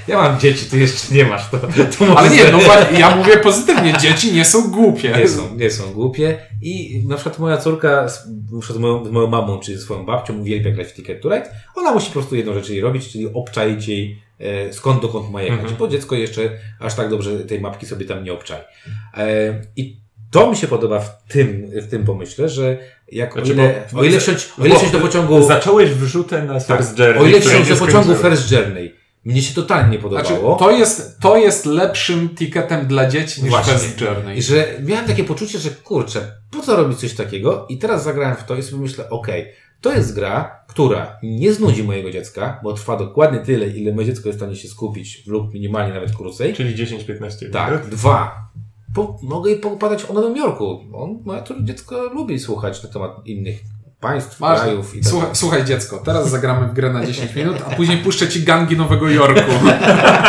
Ja 0.07 0.17
mam 0.17 0.39
dzieci, 0.39 0.65
ty 0.65 0.79
jeszcze 0.79 1.15
nie 1.15 1.25
masz. 1.25 1.49
To, 1.49 1.57
to 1.99 2.17
Ale 2.17 2.29
nie, 2.29 2.43
no 2.51 2.59
ja 2.99 3.15
mówię 3.15 3.37
pozytywnie, 3.37 3.93
dzieci 4.01 4.33
nie 4.33 4.45
są 4.45 4.71
głupie. 4.71 5.13
Nie 5.17 5.27
są, 5.27 5.55
nie 5.55 5.71
są 5.71 5.93
głupie. 5.93 6.37
I 6.61 7.03
na 7.07 7.15
przykład 7.15 7.39
moja 7.39 7.57
córka, 7.57 8.09
z, 8.09 8.27
z 8.69 8.77
moją, 8.77 9.05
z 9.05 9.11
moją 9.11 9.27
mamą, 9.27 9.59
czy 9.59 9.77
ze 9.77 9.83
swoją 9.83 10.05
babcią, 10.05 10.39
uwielbia 10.39 10.71
grać 10.71 10.87
w 10.87 10.93
Ticket 10.93 11.21
to 11.21 11.29
Ride. 11.29 11.49
Ona 11.75 11.93
musi 11.93 12.07
po 12.07 12.13
prostu 12.13 12.35
jedną 12.35 12.53
rzecz 12.53 12.69
jej 12.69 12.81
robić, 12.81 13.09
czyli 13.09 13.33
obczaić 13.33 13.87
jej 13.87 14.21
e, 14.39 14.73
skąd 14.73 15.01
dokąd 15.01 15.31
ma 15.31 15.41
jechać. 15.41 15.59
Mhm. 15.59 15.77
Bo 15.77 15.87
dziecko 15.87 16.15
jeszcze 16.15 16.49
aż 16.79 16.95
tak 16.95 17.09
dobrze 17.09 17.39
tej 17.39 17.61
mapki 17.61 17.85
sobie 17.85 18.05
tam 18.05 18.23
nie 18.23 18.33
obczai. 18.33 18.61
E, 19.17 19.61
I 19.75 20.06
to 20.31 20.49
mi 20.51 20.57
się 20.57 20.67
podoba 20.67 20.99
w 20.99 21.23
tym, 21.27 21.71
w 21.81 21.87
tym 21.87 22.05
pomyśle, 22.05 22.49
że 22.49 22.77
jak 23.11 23.33
Znaczy, 23.33 23.49
o 23.51 23.53
ile, 23.53 23.85
bo- 23.93 23.99
o 23.99 24.03
ile 24.03 24.19
wsiąść, 24.19 24.49
o 24.61 24.65
ile 24.65 24.75
wsiąść 24.75 24.91
do 24.91 24.99
pociągu, 24.99 25.43
Zacząłeś 25.43 25.89
wrzutę 25.91 26.43
na 26.43 26.59
First 26.59 26.99
Journey. 26.99 27.21
o 27.23 27.25
ile 27.25 27.41
wsiąść 27.41 27.69
do 27.69 27.75
pociągu. 27.75 28.15
First 28.15 28.51
Journey, 28.51 28.95
mnie 29.25 29.41
się 29.41 29.55
totalnie 29.55 29.91
nie 29.91 29.99
podobało. 30.03 30.27
Znaczy, 30.57 30.59
to 30.59 30.71
jest, 30.71 31.19
to 31.19 31.37
jest 31.37 31.65
lepszym 31.65 32.29
ticketem 32.35 32.87
dla 32.87 33.09
dzieci 33.09 33.41
niż 33.41 33.49
Właśnie. 33.49 33.73
Fast 33.73 34.01
Journey. 34.01 34.37
I 34.37 34.41
że 34.41 34.67
miałem 34.83 35.05
takie 35.05 35.23
poczucie, 35.23 35.59
że 35.59 35.69
kurczę, 35.69 36.31
po 36.51 36.61
co 36.61 36.75
robić 36.75 36.99
coś 36.99 37.13
takiego? 37.13 37.65
I 37.69 37.77
teraz 37.77 38.03
zagrałem 38.03 38.35
w 38.35 38.43
to 38.43 38.55
i 38.55 38.63
sobie 38.63 38.81
myślę, 38.81 39.09
okej, 39.09 39.45
to 39.81 39.93
jest 39.93 40.15
gra, 40.15 40.63
która 40.67 41.17
nie 41.23 41.53
znudzi 41.53 41.83
mojego 41.83 42.11
dziecka, 42.11 42.59
bo 42.63 42.73
trwa 42.73 42.97
dokładnie 42.97 43.39
tyle, 43.39 43.67
ile 43.67 43.93
moje 43.93 44.07
dziecko 44.07 44.29
jest 44.29 44.39
w 44.39 44.41
stanie 44.41 44.55
się 44.55 44.67
skupić 44.67 45.23
lub 45.27 45.53
minimalnie 45.53 45.93
nawet 45.93 46.15
krócej. 46.15 46.53
Czyli 46.53 46.75
10-15 46.75 47.51
Tak, 47.51 47.71
minut. 47.73 47.89
dwa. 47.89 48.47
Po, 48.97 49.17
mogę 49.21 49.51
jej 49.51 49.59
pogadać 49.59 50.05
o 50.05 50.13
Nowym 50.13 50.37
Jorku. 50.37 50.79
On, 50.93 51.19
moje 51.25 51.41
to 51.41 51.53
dziecko 51.59 52.03
lubi 52.13 52.39
słuchać 52.39 52.83
na 52.83 52.89
temat 52.89 53.11
innych 53.25 53.59
państw, 53.99 54.39
Masz, 54.39 54.61
krajów 54.61 54.95
i 54.95 54.99
tak 55.01 55.09
słuchaj, 55.09 55.29
słuchaj 55.33 55.65
dziecko, 55.65 56.01
teraz 56.05 56.29
zagramy 56.29 56.67
w 56.67 56.73
grę 56.73 56.93
na 56.93 57.05
10 57.05 57.35
minut, 57.35 57.57
a 57.67 57.75
później 57.75 57.97
puszczę 57.97 58.27
ci 58.27 58.43
gangi 58.43 58.77
Nowego 58.77 59.09
Jorku. 59.09 59.51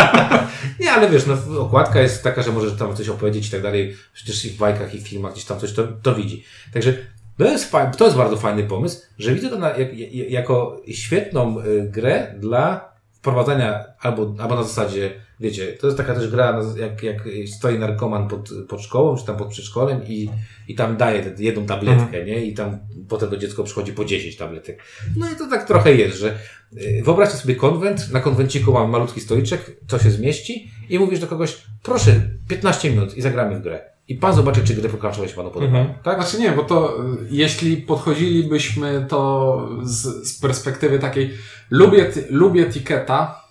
Nie, 0.80 0.92
ale 0.92 1.10
wiesz, 1.10 1.24
no, 1.26 1.60
okładka 1.60 2.00
jest 2.00 2.22
taka, 2.22 2.42
że 2.42 2.52
możesz 2.52 2.78
tam 2.78 2.96
coś 2.96 3.08
opowiedzieć 3.08 3.48
i 3.48 3.50
tak 3.50 3.62
dalej. 3.62 3.96
Przecież 4.12 4.44
i 4.44 4.50
w 4.50 4.56
bajkach 4.56 4.94
i 4.94 4.98
w 4.98 5.08
filmach 5.08 5.32
gdzieś 5.32 5.44
tam 5.44 5.60
coś 5.60 5.72
to, 5.72 5.82
to 6.02 6.14
widzi. 6.14 6.44
Także 6.72 6.94
to 7.38 7.44
jest, 7.44 7.72
to 7.98 8.04
jest 8.04 8.16
bardzo 8.16 8.36
fajny 8.36 8.62
pomysł, 8.62 9.02
że 9.18 9.34
widzę 9.34 9.48
to 9.48 9.58
na, 9.58 9.68
jak, 9.68 9.98
jak, 9.98 10.30
jako 10.30 10.80
świetną 10.88 11.60
y, 11.60 11.88
grę 11.90 12.34
dla 12.38 12.92
wprowadzania 13.12 13.84
albo, 14.00 14.34
albo 14.38 14.54
na 14.54 14.62
zasadzie, 14.62 15.10
wiecie, 15.40 15.72
to 15.72 15.86
jest 15.86 15.96
taka 15.96 16.14
też 16.14 16.30
gra, 16.30 16.52
na- 16.52 16.78
jak, 16.80 17.02
jak 17.02 17.16
stoi 17.46 17.78
narkoman 17.78 18.28
pod, 18.28 18.48
pod 18.68 18.80
szkołą, 18.82 19.16
czy 19.16 19.26
tam 19.26 19.36
pod 19.36 19.48
przedszkolem 19.48 20.00
i, 20.06 20.30
i 20.68 20.74
tam 20.74 20.96
daje 20.96 21.22
tę 21.22 21.42
jedną 21.42 21.66
tabletkę, 21.66 22.24
nie? 22.24 22.44
I 22.44 22.54
tam 22.54 22.78
potem 23.08 23.30
to 23.30 23.36
dziecko 23.36 23.64
przychodzi 23.64 23.92
po 23.92 24.04
10 24.04 24.36
tabletek. 24.36 24.82
No 25.16 25.26
i 25.32 25.36
to 25.36 25.46
tak 25.50 25.66
trochę 25.66 25.94
jest, 25.94 26.18
że 26.18 26.38
y, 26.76 27.02
wyobraźcie 27.04 27.36
sobie 27.36 27.54
konwent, 27.56 28.12
na 28.12 28.20
konwenciku 28.20 28.72
mam 28.72 28.90
malutki 28.90 29.20
stoliczek, 29.20 29.76
to 29.88 29.98
się 29.98 30.10
zmieści 30.10 30.70
i 30.88 30.98
mówisz 30.98 31.20
do 31.20 31.26
kogoś, 31.26 31.62
proszę, 31.82 32.12
15 32.48 32.90
minut 32.90 33.16
i 33.16 33.22
zagramy 33.22 33.58
w 33.58 33.62
grę. 33.62 33.80
I 34.08 34.14
pan 34.14 34.34
zobaczy, 34.34 34.60
czy 34.64 34.74
grę 34.74 34.88
pokraczować 34.88 35.32
panu 35.32 35.50
podoba. 35.50 35.78
Mhm. 35.78 35.98
Tak? 36.02 36.22
Znaczy 36.22 36.38
nie, 36.38 36.52
bo 36.52 36.62
to 36.64 36.96
y, 37.00 37.04
jeśli 37.30 37.76
podchodzilibyśmy 37.76 39.06
to 39.08 39.68
z, 39.82 40.28
z 40.28 40.40
perspektywy 40.40 40.98
takiej, 40.98 41.30
lubię, 41.70 42.10
lubię 42.30 42.66
tiketa, 42.66 43.47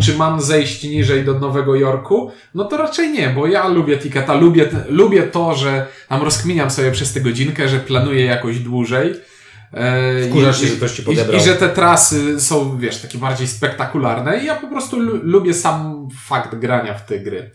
czy 0.00 0.16
mam 0.16 0.40
zejść 0.40 0.84
niżej 0.84 1.24
do 1.24 1.38
Nowego 1.38 1.74
Jorku? 1.74 2.30
No 2.54 2.64
to 2.64 2.76
raczej 2.76 3.10
nie, 3.10 3.28
bo 3.28 3.46
ja 3.46 3.68
lubię 3.68 3.98
tiketa, 3.98 4.34
lubię, 4.34 4.68
lubię 4.88 5.22
to, 5.22 5.54
że 5.54 5.86
tam 6.08 6.22
rozkminiam 6.22 6.70
sobie 6.70 6.90
przez 6.92 7.12
tę 7.12 7.20
godzinkę, 7.20 7.68
że 7.68 7.78
planuję 7.80 8.24
jakoś 8.24 8.58
dłużej. 8.58 9.14
E, 9.74 10.28
Wkurzasz 10.28 10.58
i- 10.58 10.60
się, 10.62 10.66
że 10.66 10.76
ktoś 10.76 10.92
ci 10.92 11.02
i, 11.02 11.04
podebrał. 11.04 11.40
I 11.40 11.44
że 11.44 11.54
te 11.54 11.68
trasy 11.68 12.40
są, 12.40 12.78
wiesz, 12.78 12.98
takie 13.00 13.18
bardziej 13.18 13.46
spektakularne 13.48 14.38
i 14.42 14.46
ja 14.46 14.54
po 14.54 14.66
prostu 14.68 14.98
lu- 15.00 15.20
lubię 15.22 15.54
sam 15.54 16.08
fakt 16.26 16.54
grania 16.54 16.94
w 16.94 17.06
te 17.06 17.18
gry. 17.20 17.50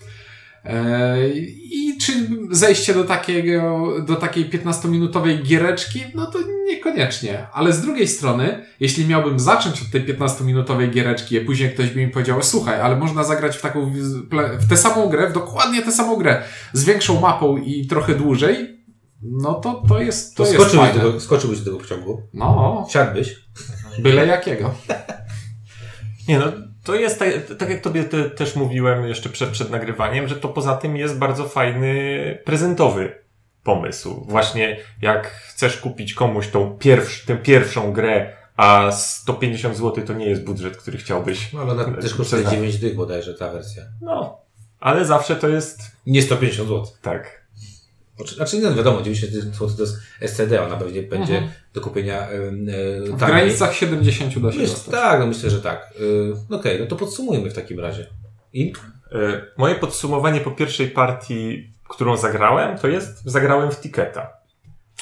E, 0.65 1.29
I 1.53 1.97
czy 2.01 2.13
zejście 2.51 2.93
do 2.93 3.03
takiego, 3.03 3.93
do 4.07 4.15
takiej 4.15 4.49
15-minutowej 4.49 5.41
giereczki? 5.43 6.03
No 6.15 6.25
to 6.25 6.39
niekoniecznie. 6.67 7.47
Ale 7.53 7.73
z 7.73 7.81
drugiej 7.81 8.07
strony, 8.07 8.65
jeśli 8.79 9.05
miałbym 9.07 9.39
zacząć 9.39 9.81
od 9.81 9.91
tej 9.91 10.05
15-minutowej 10.05 10.89
giereczki, 10.89 11.39
a 11.39 11.45
później 11.45 11.73
ktoś 11.73 11.89
by 11.89 11.99
mi 12.05 12.11
powiedział, 12.11 12.43
słuchaj, 12.43 12.81
ale 12.81 12.95
można 12.95 13.23
zagrać 13.23 13.57
w 13.57 13.61
taką, 13.61 13.91
w 14.59 14.69
tę 14.69 14.77
samą 14.77 15.09
grę, 15.09 15.29
w 15.29 15.33
dokładnie 15.33 15.81
tę 15.81 15.91
samą 15.91 16.15
grę, 16.15 16.43
z 16.73 16.83
większą 16.83 17.19
mapą 17.21 17.57
i 17.57 17.87
trochę 17.87 18.15
dłużej, 18.15 18.77
no 19.21 19.53
to 19.53 19.83
to 19.89 20.01
jest, 20.01 20.35
to, 20.35 20.43
To 20.43 20.49
jest 20.49 20.61
skoczyłbyś 20.61 20.89
fajne. 20.89 21.03
do, 21.03 21.07
tego, 21.09 21.19
skoczyłbyś 21.19 21.59
do 21.59 21.65
tego 21.65 21.77
pociągu, 21.77 22.21
No, 22.33 22.85
wsiadłbyś. 22.89 23.35
byle 23.99 24.27
jakiego. 24.27 24.73
Nie 26.27 26.39
no, 26.39 26.45
to 26.87 26.95
jest 26.95 27.19
tak, 27.19 27.29
tak 27.59 27.69
jak 27.69 27.81
tobie 27.81 28.03
te, 28.03 28.29
też 28.29 28.55
mówiłem 28.55 29.07
jeszcze 29.07 29.29
przed, 29.29 29.49
przed 29.49 29.69
nagrywaniem, 29.69 30.27
że 30.27 30.35
to 30.35 30.49
poza 30.49 30.77
tym 30.77 30.97
jest 30.97 31.17
bardzo 31.17 31.47
fajny 31.47 32.39
prezentowy 32.45 33.15
pomysł. 33.63 34.25
Właśnie 34.27 34.77
jak 35.01 35.27
chcesz 35.27 35.77
kupić 35.77 36.13
komuś 36.13 36.47
tą 36.47 36.77
pierwsz, 36.77 37.25
tę 37.25 37.37
pierwszą 37.37 37.93
grę, 37.93 38.33
a 38.57 38.91
150 38.91 39.77
zł 39.77 40.05
to 40.05 40.13
nie 40.13 40.25
jest 40.29 40.43
budżet, 40.43 40.77
który 40.77 40.97
chciałbyś. 40.97 41.53
No 41.53 41.61
ale 41.61 41.71
ona 41.71 41.83
też 41.83 42.15
kosztuje 42.15 42.41
Przyznam. 42.43 42.61
9 42.63 42.77
dych 42.77 42.95
bodajże 42.95 43.33
ta 43.33 43.51
wersja. 43.51 43.83
No, 44.01 44.37
ale 44.79 45.05
zawsze 45.05 45.35
to 45.35 45.47
jest 45.47 45.81
Nie 46.05 46.21
150 46.21 46.69
zł. 46.69 46.85
tak. 47.01 47.46
Znaczy, 48.17 48.35
znaczy 48.35 48.57
nie 48.59 48.71
wiadomo, 48.71 49.01
90 49.01 49.33
zł 49.33 49.69
to 49.77 49.81
jest 49.81 49.95
SCD, 50.21 50.65
ona 50.65 50.77
pewnie 50.77 51.03
będzie 51.03 51.33
Mhm. 51.33 51.51
do 51.73 51.81
kupienia 51.81 52.31
y, 52.31 52.33
y, 52.35 53.11
W 53.13 53.19
taniej. 53.19 53.35
granicach 53.35 53.73
70 53.73 54.33
da 54.41 54.51
się 54.51 54.59
Myśl, 54.59 54.71
dostać. 54.71 54.91
tak, 54.91 55.19
no 55.19 55.27
myślę, 55.27 55.49
że 55.49 55.61
tak. 55.61 55.93
Y, 56.01 56.33
no 56.49 56.57
Okej, 56.57 56.79
no 56.79 56.85
to 56.85 56.95
podsumujmy 56.95 57.49
w 57.49 57.53
takim 57.53 57.79
razie. 57.79 58.07
I 58.53 58.73
E, 59.11 59.41
Moje 59.57 59.75
podsumowanie 59.75 60.39
po 60.39 60.51
pierwszej 60.51 60.87
partii, 60.87 61.73
którą 61.89 62.17
zagrałem, 62.17 62.77
to 62.77 62.87
jest, 62.87 63.23
zagrałem 63.25 63.71
w 63.71 63.75
Tiketa. 63.81 64.33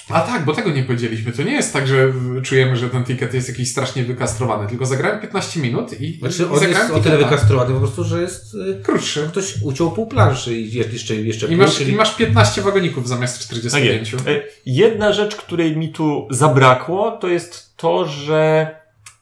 A 0.10 0.22
tak, 0.22 0.46
bo 0.46 0.54
tego 0.54 0.72
nie 0.72 0.84
powiedzieliśmy. 0.84 1.32
To 1.32 1.44
nie 1.44 1.52
jest 1.52 1.74
tak, 1.74 1.88
że 1.88 2.14
czujemy, 2.44 2.76
że 2.78 2.90
ten 2.90 3.04
ticket 3.04 3.34
jest 3.34 3.50
jakiś 3.50 3.72
strasznie 3.72 4.04
wykastrowany, 4.04 4.68
tylko 4.70 4.86
zagrałem 4.86 5.22
15 5.22 5.60
minut 5.60 6.02
i, 6.02 6.20
znaczy 6.20 6.42
i 6.44 6.46
on 6.46 6.52
jest 6.52 6.64
zagrałem 6.64 6.92
o 6.92 7.00
tyle 7.00 7.02
ticketa. 7.16 7.30
wykastrowany 7.30 7.74
po 7.74 7.80
prostu, 7.80 8.04
że 8.04 8.22
jest... 8.22 8.56
Y, 8.56 8.82
Krótszy. 8.84 9.28
ktoś 9.32 9.62
uciął 9.62 9.92
pół 9.92 10.08
planszy 10.08 10.56
i 10.58 10.74
jest 10.74 10.94
jeszcze, 10.94 11.16
jeszcze 11.16 11.46
I 11.46 11.50
pół, 11.50 11.58
masz, 11.58 11.76
czyli... 11.76 11.92
I 11.92 11.96
masz 11.96 12.16
15 12.16 12.62
wagoników 12.62 13.08
zamiast 13.08 13.38
Tak 13.38 13.46
45. 13.46 14.12
jest. 14.14 14.28
E, 14.28 14.42
Jedna 14.66 15.14
rzecz, 15.14 15.36
której 15.36 15.78
mi 15.78 15.90
tu 15.90 16.28
zabrakło, 16.32 17.12
to 17.12 17.28
jest 17.28 17.78
to, 17.78 18.06
że 18.08 18.70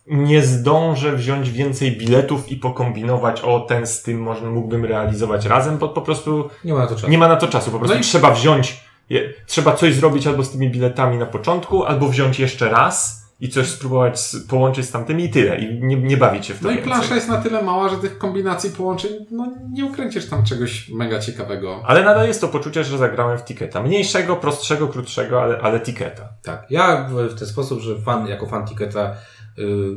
nie 0.07 0.41
zdążę 0.41 1.15
wziąć 1.15 1.49
więcej 1.51 1.97
biletów 1.97 2.51
i 2.51 2.55
pokombinować, 2.57 3.41
o 3.41 3.59
ten 3.59 3.87
z 3.87 4.01
tym 4.01 4.21
można, 4.21 4.49
mógłbym 4.49 4.85
realizować 4.85 5.45
razem, 5.45 5.77
bo 5.77 5.89
po 5.89 6.01
prostu 6.01 6.49
Nie 6.65 6.73
ma 6.73 6.79
na 6.79 6.87
to 6.87 6.95
czasu. 6.95 7.07
nie 7.09 7.17
ma 7.17 7.27
na 7.27 7.35
to 7.35 7.47
czasu. 7.47 7.71
Po 7.71 7.77
prostu 7.79 7.95
No 7.95 8.01
i- 8.01 8.03
trzeba 8.03 8.31
wziąć, 8.33 8.79
je, 9.09 9.33
trzeba 9.47 9.75
coś 9.75 9.95
zrobić 9.95 10.27
albo 10.27 10.43
z 10.43 10.51
tymi 10.51 10.69
biletami 10.69 11.17
na 11.17 11.25
początku, 11.25 11.83
albo 11.83 12.09
wziąć 12.09 12.39
jeszcze 12.39 12.69
raz 12.69 13.23
i 13.39 13.49
coś 13.49 13.67
spróbować 13.67 14.19
z, 14.19 14.47
połączyć 14.47 14.85
z 14.85 14.91
tamtymi 14.91 15.23
i 15.23 15.29
tyle. 15.29 15.57
I 15.59 15.79
nie, 15.83 15.95
nie 15.95 16.17
bawić 16.17 16.45
się 16.45 16.53
w 16.53 16.59
to 16.59 16.65
No 16.65 16.71
i 16.71 16.75
więcej. 16.75 16.93
plansza 16.93 17.15
jest 17.15 17.27
na 17.29 17.41
tyle 17.41 17.61
mała, 17.61 17.89
że 17.89 17.97
tych 17.97 18.17
kombinacji 18.17 18.69
połączeń, 18.69 19.11
no 19.31 19.51
nie 19.71 19.85
ukręcisz 19.85 20.29
tam 20.29 20.43
czegoś 20.45 20.89
mega 20.89 21.19
ciekawego. 21.19 21.83
Ale 21.85 22.03
nadal 22.03 22.27
jest 22.27 22.41
to 22.41 22.47
poczucie, 22.47 22.83
że 22.83 22.97
zagrałem 22.97 23.37
w 23.37 23.43
tiketa. 23.45 23.83
Mniejszego, 23.83 24.35
prostszego, 24.35 24.87
krótszego, 24.87 25.41
ale, 25.41 25.57
ale 25.61 25.79
tiketa. 25.79 26.29
Tak. 26.43 26.65
Ja 26.69 27.09
w, 27.09 27.39
ten 27.39 27.47
sposób, 27.47 27.79
że 27.79 28.01
fan, 28.01 28.27
jako 28.27 28.47
fan 28.47 28.67
Tiketa 28.67 29.15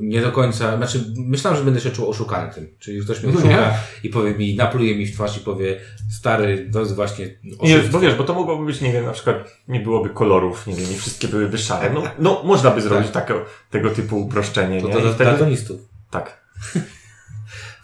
nie 0.01 0.21
do 0.21 0.33
końca, 0.33 0.77
znaczy 0.77 1.05
myślałem, 1.17 1.59
że 1.59 1.65
będę 1.65 1.81
się 1.81 1.91
czuł 1.91 2.11
oszukany 2.11 2.55
tym. 2.55 2.69
Czyli 2.79 3.01
ktoś 3.01 3.23
mnie 3.23 3.33
No 3.33 3.39
oszuka 3.39 3.55
nie. 3.55 3.71
i 4.03 4.09
powie 4.09 4.35
mi, 4.35 4.57
napluje 4.57 4.97
mi 4.97 5.07
w 5.07 5.15
twarz 5.15 5.37
i 5.37 5.41
powie, 5.41 5.81
stary, 6.11 6.71
to 6.73 6.81
jest 6.81 6.95
właśnie 6.95 7.27
Nie, 7.63 7.79
bo 7.79 8.01
wiesz, 8.01 8.15
bo 8.15 8.25
to 8.25 8.35
mogłoby 8.35 8.67
być, 8.67 8.81
nie 8.81 8.93
wiem, 8.93 9.05
na 9.05 9.13
przykład 9.13 9.37
nie 9.69 9.81
byłoby 9.81 10.11
kolorów, 10.11 10.67
nie 10.67 10.75
wiem, 10.75 10.91
nie 10.91 10.97
wszystkie 10.97 11.29
byłyby 11.29 11.59
szare. 11.59 11.91
No, 11.95 12.03
no 12.19 12.43
można 12.45 12.71
by 12.71 12.81
zrobić 12.81 13.11
takie, 13.11 13.35
tego 13.71 13.91
typu 13.91 14.21
uproszczenie, 14.21 14.81
To 14.83 14.89
do 14.89 15.13
wtedy, 15.13 15.31
daltonistów. 15.31 15.81
tak. 16.11 16.47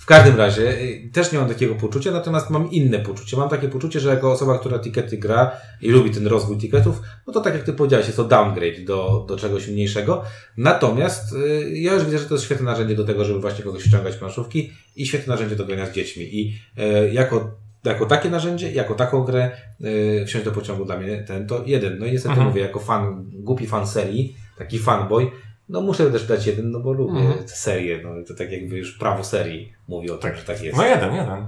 W 0.03 0.07
każdym 0.07 0.37
razie 0.37 0.81
y, 0.81 1.11
też 1.13 1.33
nie 1.33 1.39
mam 1.39 1.49
takiego 1.49 1.75
poczucia, 1.75 2.11
natomiast 2.11 2.51
mam 2.51 2.71
inne 2.71 2.99
poczucie. 2.99 3.37
Mam 3.37 3.49
takie 3.49 3.69
poczucie, 3.69 4.01
że 4.01 4.09
jako 4.09 4.33
osoba, 4.33 4.59
która 4.59 4.79
tikety 4.79 5.19
gra 5.19 5.51
i 5.81 5.89
lubi 5.91 6.11
ten 6.11 6.27
rozwój 6.27 6.59
tiketów, 6.59 7.01
no 7.27 7.33
to 7.33 7.41
tak 7.41 7.55
jak 7.55 7.63
ty 7.63 7.73
powiedziałeś, 7.73 8.07
jest 8.07 8.17
to 8.17 8.25
downgrade 8.25 8.85
do, 8.85 9.25
do 9.29 9.37
czegoś 9.37 9.69
mniejszego. 9.69 10.23
Natomiast 10.57 11.33
y, 11.33 11.71
ja 11.79 11.95
już 11.95 12.05
widzę, 12.05 12.19
że 12.19 12.25
to 12.25 12.35
jest 12.35 12.45
świetne 12.45 12.65
narzędzie 12.65 12.95
do 12.95 13.05
tego, 13.05 13.25
żeby 13.25 13.41
właśnie 13.41 13.65
kogoś 13.65 13.83
ściągać 13.83 14.17
planszówki 14.17 14.71
i 14.97 15.07
świetne 15.07 15.35
narzędzie 15.35 15.57
do 15.57 15.65
grania 15.65 15.87
z 15.87 15.93
dziećmi. 15.93 16.25
I 16.41 16.55
y, 16.79 17.13
jako, 17.13 17.51
jako 17.85 18.07
takie 18.07 18.31
narzędzie, 18.31 18.73
jako 18.73 18.95
taką 18.95 19.25
grę 19.25 19.51
y, 19.81 20.25
wsiąść 20.27 20.45
do 20.45 20.53
pociągu 20.53 20.85
dla 20.85 20.97
mnie 20.99 21.25
ten 21.27 21.47
to 21.47 21.63
jeden. 21.67 21.99
No 21.99 22.07
i 22.07 22.13
niestety 22.13 22.33
Mhm. 22.33 22.49
mówię, 22.49 22.63
jako 22.63 22.81
fan, 22.81 23.31
głupi 23.33 23.67
fan 23.67 23.87
serii, 23.87 24.37
taki 24.59 24.79
fanboy, 24.79 25.31
no 25.73 25.81
muszę 25.81 26.11
też 26.11 26.27
dać 26.27 26.47
jeden, 26.47 26.71
no 26.71 26.81
bo 26.81 26.93
lubię 26.93 27.21
Mhm. 27.21 27.39
tę 27.45 27.49
serię. 27.57 28.01
No 28.05 28.11
to 28.29 28.35
tak 28.35 28.53
jakby 28.53 28.77
już 28.77 28.93
prawo 28.99 29.25
serii 29.25 29.73
mówi 29.89 30.11
o 30.11 30.15
tym, 30.19 30.31
Tak. 30.31 30.37
że 30.41 30.45
tak 30.47 30.63
jest. 30.63 30.77
No 30.79 30.87
jeden, 30.87 31.15
jeden. 31.15 31.47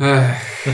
Ech, 0.00 0.66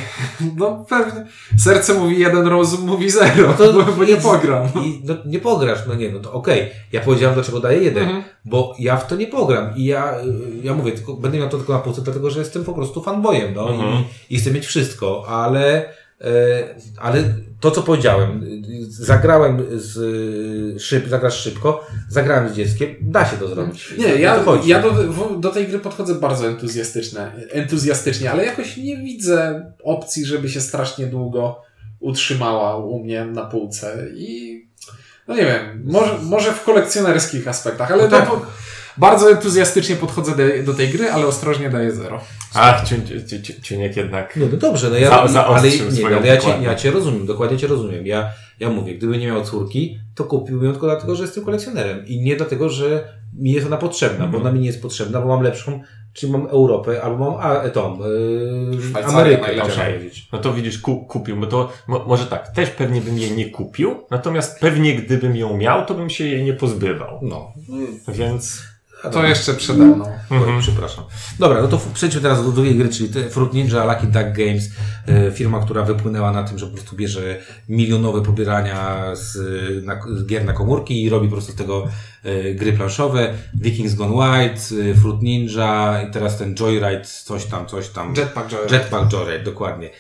no 0.57 0.85
pewnie. 0.89 1.27
Serce 1.59 1.95
mówi 1.95 2.19
jeden, 2.21 2.47
rozum 2.47 2.87
mówi 2.87 3.11
zero, 3.11 3.53
To- 3.53 3.73
bo, 3.73 3.83
bo 3.93 4.05
nie 4.05 4.17
pogram. 4.17 4.69
I, 4.85 5.01
no, 5.05 5.15
nie 5.27 5.39
pograsz, 5.39 5.79
no 5.89 5.95
nie, 5.95 6.11
no 6.13 6.21
to 6.21 6.33
okej. 6.33 6.71
Ja 6.93 7.01
powiedziałem, 7.01 7.35
dlaczego 7.35 7.61
daję 7.61 7.79
jeden, 7.83 8.03
Mhm. 8.03 8.23
bo 8.45 8.75
ja 8.79 8.97
w 8.97 9.07
to 9.07 9.17
nie 9.17 9.27
pogram 9.27 9.77
i 9.77 9.85
ja, 9.85 10.15
ja 10.63 10.75
mówię, 10.75 10.93
tylko, 10.93 11.15
będę 11.15 11.39
miał 11.39 11.49
to 11.49 11.57
tylko 11.57 11.73
na 11.73 11.79
półce, 11.79 12.03
dlatego 12.03 12.31
że 12.31 12.39
jestem 12.39 12.65
po 12.65 12.73
prostu 12.75 13.03
fanboyem, 13.03 13.55
no 13.55 13.71
Mhm. 13.71 14.05
i, 14.31 14.35
i 14.35 14.39
chcę 14.39 14.51
mieć 14.51 14.67
wszystko, 14.67 15.25
ale, 15.29 15.85
e, 16.21 16.75
ale 17.01 17.25
to, 17.61 17.71
co 17.71 17.83
powiedziałem, 17.83 18.45
zagrałem 18.89 19.63
z 19.75 20.83
szyb, 20.83 21.09
zagrasz 21.09 21.41
szybko, 21.41 21.87
zagrałem 22.09 22.49
z 22.49 22.53
dzieckiem, 22.53 22.89
da 23.01 23.25
się 23.25 23.37
to 23.37 23.49
zrobić. 23.49 23.95
Nie, 23.99 24.09
ja, 24.09 24.39
to 24.39 24.63
ja 24.65 24.83
do, 24.83 24.93
do 25.39 25.51
tej 25.51 25.67
gry 25.69 25.79
podchodzę 25.79 26.15
bardzo 26.15 26.49
entuzjastycznie, 26.49 27.33
entuzjastycznie, 27.51 28.31
ale 28.31 28.45
jakoś 28.47 28.77
nie 28.77 28.97
widzę 28.97 29.73
opcji, 29.83 30.25
żeby 30.27 30.49
się 30.49 30.61
strasznie 30.61 31.07
długo 31.07 31.63
utrzymała 32.01 32.77
u 32.77 33.05
mnie 33.05 33.25
na 33.25 33.45
półce 33.45 34.07
i 34.15 34.57
no 35.29 35.35
nie 35.35 35.45
wiem, 35.45 35.83
może, 35.85 36.19
może 36.23 36.53
w 36.53 36.65
kolekcjonerskich 36.65 37.49
aspektach, 37.49 37.91
ale 37.91 38.03
No 38.03 38.09
tak. 38.09 38.29
no, 38.29 38.43
bardzo 38.99 39.31
entuzjastycznie 39.31 39.97
podchodzę 39.97 40.33
do, 40.37 40.73
do 40.73 40.75
tej 40.75 40.89
gry, 40.89 41.11
ale 41.11 41.27
ostrożnie 41.27 41.71
daję 41.71 41.93
zero. 41.93 42.21
Ach, 42.55 42.89
ciu, 42.89 42.95
ciu, 43.29 43.43
ciu, 43.43 43.61
ciuniek 43.63 43.97
jednak. 43.97 44.37
No, 44.37 44.47
no 44.53 44.57
dobrze, 44.57 44.91
no 44.91 44.97
ja, 44.97 45.09
Za- 45.09 45.21
ale, 45.21 45.29
zaostrzył 45.29 45.91
nie, 45.91 46.07
ale 46.17 46.27
ja, 46.27 46.37
cię, 46.37 46.55
ja 46.63 46.75
cię 46.75 46.91
rozumiem, 46.91 47.27
dokładnie 47.27 47.59
cię 47.59 47.67
rozumiem. 47.67 48.07
Ja, 48.07 48.31
ja 48.61 48.71
mówię, 48.71 48.95
gdyby 48.95 49.19
nie 49.19 49.27
miał 49.27 49.45
córki, 49.45 49.99
to 50.15 50.25
kupiłbym 50.25 50.65
ją 50.67 50.73
tylko 50.73 50.87
dlatego, 50.87 51.15
że 51.17 51.23
jestem 51.23 51.45
kolekcjonerem 51.45 52.07
i 52.07 52.21
nie 52.21 52.37
dlatego, 52.37 52.69
że 52.69 53.09
mi 53.39 53.53
jest 53.53 53.67
ona 53.67 53.77
potrzebna, 53.77 54.25
Mhm. 54.25 54.31
bo 54.33 54.39
ona 54.39 54.53
mi 54.53 54.61
nie 54.61 54.67
jest 54.67 54.83
potrzebna, 54.83 55.21
bo 55.21 55.29
mam 55.29 55.43
lepszą, 55.43 55.81
czyli 56.13 56.33
mam 56.33 56.47
Europę, 56.47 57.03
albo 57.03 57.31
mam 57.31 57.41
a, 57.41 57.69
tą, 57.71 57.99
yy, 57.99 59.05
Amerykę. 59.05 59.43
No 60.33 60.39
to 60.39 60.53
widzisz, 60.53 60.79
ku, 60.79 61.05
kupił, 61.05 61.37
bo 61.37 61.47
to 61.47 61.73
mo, 61.87 62.05
może 62.07 62.27
tak, 62.27 62.49
też 62.49 62.71
pewnie 62.71 63.01
bym 63.01 63.19
jej 63.19 63.33
nie 63.33 63.51
kupił, 63.51 63.95
natomiast 64.11 64.61
pewnie 64.61 64.95
gdybym 64.95 65.37
ją 65.37 65.57
miał, 65.57 65.87
to 65.87 65.95
bym 65.95 66.11
się 66.11 66.25
jej 66.25 66.45
nie 66.45 66.53
pozbywał. 66.55 67.19
No. 67.23 67.53
Więc. 68.09 68.63
A 69.03 69.11
To 69.11 69.27
jeszcze 69.27 69.55
przede 69.55 69.85
mną. 69.85 70.05
Oj, 70.31 70.61
Przepraszam. 70.61 71.05
Dobra, 71.39 71.63
no 71.63 71.69
to 71.69 71.81
przejdźmy 71.95 72.21
teraz 72.21 72.45
do 72.45 72.53
drugiej 72.53 72.75
gry, 72.75 72.89
czyli 72.89 73.09
Fruit 73.31 73.53
Ninja 73.53 73.85
Lucky 73.85 74.07
Duck 74.07 74.37
Games. 74.37 74.71
E, 75.07 75.31
firma, 75.31 75.61
która 75.61 75.83
wypłynęła 75.83 76.33
na 76.33 76.43
tym, 76.43 76.59
że 76.59 76.67
po 76.67 76.73
prostu 76.73 76.97
bierze 76.97 77.37
milionowe 77.69 78.23
pobierania 78.23 79.11
z, 79.15 79.37
na, 79.85 80.01
z 80.17 80.27
gier 80.27 80.45
na 80.45 80.53
komórki 80.53 81.05
i 81.05 81.09
robi 81.09 81.29
po 81.29 81.33
prostu 81.33 81.53
z 81.53 81.55
tego 81.55 81.89
e, 82.25 82.55
gry 82.55 82.73
planszowe. 82.73 83.35
Vikings 83.61 83.95
Gone 83.95 84.13
Wild, 84.13 84.69
e, 84.91 84.95
Fruit 84.95 85.23
Ninja 85.23 86.03
i 86.09 86.13
teraz 86.13 86.39
ten 86.39 86.55
Joyride, 86.55 87.05
coś 87.25 87.45
tam, 87.45 87.67
coś 87.67 87.89
tam. 87.89 88.15
Jetpack 88.17 88.53
Joyride. 88.53 88.77
Jetpack 88.77 89.13
Joyride, 89.13 89.45
dokładnie. 89.45 89.91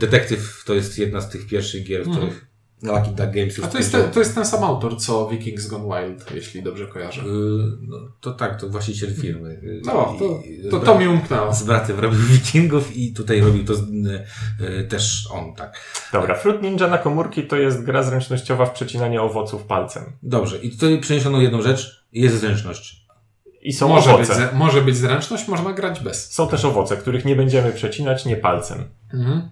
Detektyw 0.00 0.62
to 0.66 0.74
jest 0.74 0.98
jedna 0.98 1.20
z 1.20 1.30
tych 1.30 1.46
pierwszych 1.46 1.84
gier, 1.84 2.04
w 2.04 2.10
których 2.10 2.49
Lucky 2.82 3.10
Duck 3.10 3.30
Games 3.30 3.56
już. 3.56 3.66
A 3.66 3.68
to 3.68 3.78
jest, 3.78 3.92
ten, 3.92 4.10
to 4.10 4.18
jest 4.18 4.34
ten 4.34 4.44
sam 4.44 4.64
autor, 4.64 4.96
co 5.00 5.28
Vikings 5.28 5.66
Gone 5.66 5.84
Wild, 5.84 6.30
jeśli 6.34 6.62
dobrze 6.62 6.86
kojarzę. 6.86 7.22
E, 7.22 7.24
no, 7.82 7.96
to 8.20 8.32
tak, 8.32 8.60
to 8.60 8.68
właściciel 8.68 9.14
firmy. 9.14 9.60
E, 9.64 9.86
No, 9.86 10.16
to, 10.18 10.40
i- 10.46 10.68
to, 10.70 10.80
z 10.80 10.84
to 10.84 10.98
mi 10.98 11.08
umknęło. 11.08 11.54
z 11.54 11.62
bratem 11.62 12.00
robił 12.00 12.18
Wikingów 12.32 12.96
i 12.96 13.12
tutaj 13.12 13.40
robił 13.40 13.64
to 13.64 13.74
z, 13.74 13.80
y, 13.80 14.86
też 14.88 15.28
on, 15.32 15.54
tak. 15.54 15.76
Dobra, 16.12 16.34
Fruit 16.34 16.62
Ninja 16.62 16.86
na 16.86 16.98
komórki 16.98 17.42
to 17.46 17.56
jest 17.56 17.82
gra 17.84 18.02
zręcznościowa 18.02 18.66
w 18.66 18.72
przecinanie 18.72 19.22
owoców 19.22 19.62
palcem. 19.62 20.02
Dobrze, 20.22 20.58
i 20.58 20.70
tutaj 20.70 21.00
przeniesiono 21.00 21.40
jedną 21.40 21.62
rzecz, 21.62 22.04
jest 22.12 22.40
zręczność. 22.40 22.99
I 23.62 23.72
są 23.72 23.88
Może 23.88 24.10
być, 24.10 24.14
owoce. 24.30 24.34
ze- 24.34 24.52
może 24.52 24.82
być 24.82 24.96
zręczność, 24.96 25.48
można 25.48 25.72
grać 25.72 26.00
bez. 26.00 26.32
Są 26.32 26.48
też 26.48 26.64
owoce, 26.64 26.96
których 26.96 27.24
nie 27.24 27.36
będziemy 27.36 27.72
przecinać 27.72 28.24
nie 28.24 28.36
palcem. 28.36 28.84
Mhm. 29.14 29.48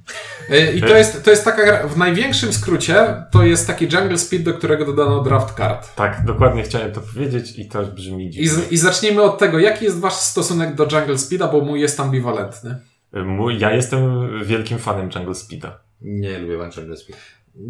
Y, 0.51 0.73
I 0.73 0.81
to 0.81 0.97
jest, 0.97 1.25
to 1.25 1.31
jest 1.31 1.45
taka 1.45 1.65
gra, 1.65 1.87
w 1.89 1.97
największym 1.97 2.53
skrócie, 2.53 3.23
to 3.31 3.43
jest 3.43 3.67
taki 3.67 3.85
Jungle 3.85 4.19
Speed, 4.19 4.45
do 4.45 4.55
którego 4.59 4.85
dodano 4.85 5.23
draft 5.23 5.57
card. 5.57 5.95
Tak, 5.95 6.25
dokładnie 6.25 6.63
chciałem 6.63 6.93
to 6.93 7.01
powiedzieć 7.01 7.59
i 7.59 7.69
to 7.69 7.83
brzmi 7.87 8.27
I, 8.27 8.31
dziwnie. 8.31 8.49
z, 8.51 8.73
I 8.73 8.77
zacznijmy 8.77 9.23
od 9.23 9.39
tego, 9.39 9.59
jaki 9.59 9.85
jest 9.85 10.01
wasz 10.01 10.15
stosunek 10.15 10.75
do 10.75 10.89
Jungle 10.93 11.19
Speeda, 11.19 11.49
bo 11.49 11.61
mój 11.61 11.81
jest 11.81 12.01
ambiwalentny. 12.01 12.79
Mój, 13.13 13.59
ja 13.59 13.73
jestem 13.73 14.31
wielkim 14.45 14.79
fanem 14.79 15.11
Jungle 15.17 15.35
Speeda. 15.35 15.79
Nie 16.01 16.39
lubię 16.39 16.61
One 16.63 16.73
Speed. 16.73 17.19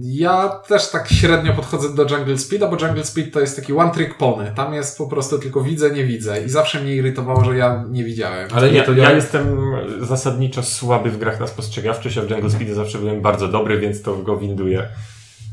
Ja 0.00 0.49
też 0.49 0.90
tak 0.90 1.08
średnio 1.08 1.54
podchodzę 1.54 1.94
do 1.94 2.16
Jungle 2.16 2.38
Speeda, 2.38 2.68
bo 2.68 2.87
Jungle 2.87 3.04
Speed 3.04 3.30
to 3.30 3.40
jest 3.40 3.56
taki 3.56 3.73
one 3.73 3.90
trick 3.90 4.14
pony. 4.14 4.52
Tam 4.56 4.75
jest 4.75 4.99
po 4.99 5.06
prostu 5.06 5.38
tylko 5.38 5.61
widzę, 5.61 5.90
nie 5.90 6.04
widzę. 6.04 6.44
I 6.44 6.49
zawsze 6.49 6.80
mnie 6.80 6.94
irytowało, 6.94 7.44
że 7.44 7.56
ja 7.56 7.85
nie 7.90 8.04
widziałem. 8.04 8.49
Ale 8.52 8.70
nie, 8.70 8.76
ja, 8.76 8.85
to 8.85 8.92
ja 8.92 9.03
ja, 9.03 9.16
jestem 9.16 9.57
zasadniczo 10.00 10.62
słaby 10.62 11.11
w 11.11 11.18
grach 11.18 11.40
na 11.40 11.46
spostrzegawczość, 11.46 12.18
a 12.18 12.22
w 12.22 12.31
Jungle 12.31 12.50
Speedzie 12.50 12.74
zawsze 12.74 12.98
byłem 12.98 13.22
bardzo 13.22 13.48
dobry, 13.48 13.81
więc 13.81 14.03
to 14.03 14.16
go 14.16 14.37
winduję. 14.37 14.88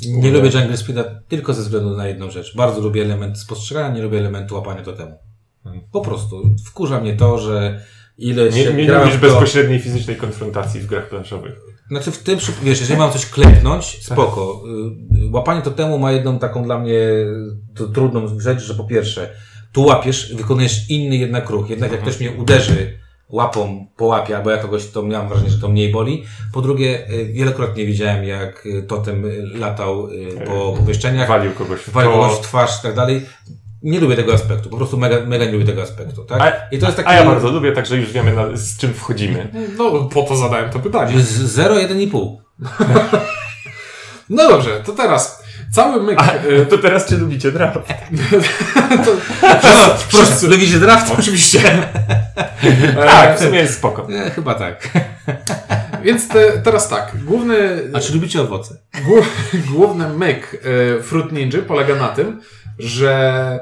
nie 0.07 0.31
lubię 0.31 0.49
Jungle 0.49 0.77
Speeda 0.77 1.03
tylko 1.27 1.53
ze 1.53 1.61
względu 1.61 1.97
na 1.97 2.07
jedną 2.07 2.31
rzecz. 2.31 2.55
Bardzo 2.55 2.81
lubię 2.81 3.01
element 3.01 3.39
spostrzegania, 3.39 3.95
nie 3.95 4.01
lubię 4.01 4.19
elementu 4.19 4.55
łapania 4.55 4.81
totemu. 4.81 5.17
Po 5.91 6.01
prostu. 6.01 6.55
Wkurza 6.65 7.01
mnie 7.01 7.15
to, 7.15 7.37
że 7.37 7.81
ile 8.17 8.49
Nie, 8.49 8.63
się 8.63 8.73
nie 8.73 8.85
grałem 8.85 9.03
lubisz 9.03 9.17
w 9.17 9.21
to- 9.21 9.27
bezpośredniej 9.27 9.79
fizycznej 9.79 10.15
konfrontacji 10.15 10.81
w 10.81 10.85
grach 10.85 11.09
planszowych. 11.09 11.53
Znaczy 11.87 12.11
w 12.11 12.17
tym 12.23 12.37
przypadku, 12.37 12.65
wiesz, 12.65 12.79
jeżeli 12.79 12.99
mam 12.99 13.11
coś 13.11 13.25
klepnąć, 13.25 14.03
spoko. 14.03 14.63
Y, 15.11 15.31
Łapanie 15.31 15.61
totemu 15.61 15.99
ma 15.99 16.11
jedną 16.11 16.39
taką 16.39 16.63
dla 16.63 16.79
mnie 16.79 16.93
y, 16.93 17.35
to 17.75 17.87
trudną 17.87 18.39
rzecz, 18.39 18.59
że 18.63 18.75
po 18.75 18.83
pierwsze, 18.83 19.29
tu 19.71 19.83
łapiesz, 19.83 20.35
wykonujesz 20.35 20.89
inny 20.89 21.15
jednak 21.15 21.49
ruch. 21.49 21.69
Jednak 21.69 21.91
jak 21.91 22.01
ktoś 22.01 22.19
mnie 22.19 22.31
uderzy 22.31 22.99
łapą 23.29 23.87
po 23.97 24.05
łapie, 24.05 24.37
albo 24.37 24.51
ja 24.51 24.57
kogoś, 24.57 24.87
to 24.87 25.03
miałem 25.03 25.27
wrażenie, 25.29 25.49
że 25.49 25.57
to 25.57 25.67
mniej 25.67 25.91
boli. 25.91 26.23
Po 26.53 26.61
drugie, 26.61 27.09
y, 27.09 27.25
wielokrotnie 27.25 27.85
widziałem, 27.85 28.23
jak 28.23 28.67
totem 28.87 29.23
latał 29.53 30.07
po 30.45 30.73
pomieszczeniach, 30.77 31.27
Walił 31.27 31.51
kogoś 31.51 31.79
w 31.79 31.89
walił 31.89 32.11
kogoś 32.11 32.37
w 32.37 32.41
twarz 32.41 32.79
i 32.79 32.83
tak 32.83 32.95
dalej. 32.95 33.21
Nie 33.85 33.99
lubię 33.99 34.15
tego 34.15 34.33
aspektu, 34.33 34.69
po 34.69 34.77
prostu 34.77 34.97
mega, 34.97 35.15
mega 35.25 35.45
nie 35.45 35.51
lubię 35.51 35.65
tego 35.65 35.81
aspektu, 35.81 36.23
tak? 36.23 36.41
A, 36.41 36.75
I 36.75 36.79
to 36.79 36.85
jest 36.85 36.97
taki... 36.97 37.09
a 37.09 37.13
ja 37.13 37.25
bardzo 37.25 37.51
lubię, 37.51 37.71
także 37.71 37.97
już 37.97 38.11
wiemy 38.11 38.33
na, 38.33 38.45
z 38.57 38.77
czym 38.77 38.93
wchodzimy. 38.93 39.47
No, 39.77 40.09
po 40.13 40.23
to 40.23 40.35
zadałem 40.35 40.69
to 40.69 40.79
pytanie. 40.79 41.19
Z 41.21 41.27
0, 41.37 41.75
1,5. 41.75 42.35
No 44.29 44.49
dobrze, 44.49 44.81
to 44.85 44.91
teraz 44.93 45.43
cały 45.71 46.03
myk. 46.03 46.19
A, 46.19 46.45
y, 46.47 46.65
to 46.65 46.77
teraz 46.77 47.05
czy 47.05 47.17
lubicie 47.17 47.51
draft? 47.51 47.79
Proszę, 50.11 50.47
lubicie 50.47 50.79
draft? 50.79 51.11
Oczywiście. 51.19 51.59
Tak, 52.95 53.39
w 53.39 53.43
sumie 53.43 53.59
jest 53.59 53.73
spoko. 53.77 54.07
Nie, 54.09 54.29
chyba 54.29 54.55
tak. 54.55 54.89
Więc 56.03 56.27
te, 56.27 56.51
teraz 56.51 56.89
tak. 56.89 57.11
Główny, 57.23 57.81
A 57.93 57.99
czy 57.99 58.13
lubicie 58.13 58.41
owoce? 58.41 58.77
głó- 59.07 59.25
główny 59.71 60.09
myk 60.09 60.61
y, 60.99 61.03
Fruit 61.03 61.31
Ninja 61.31 61.59
polega 61.67 61.95
na 61.95 62.07
tym, 62.07 62.41
że 62.79 63.59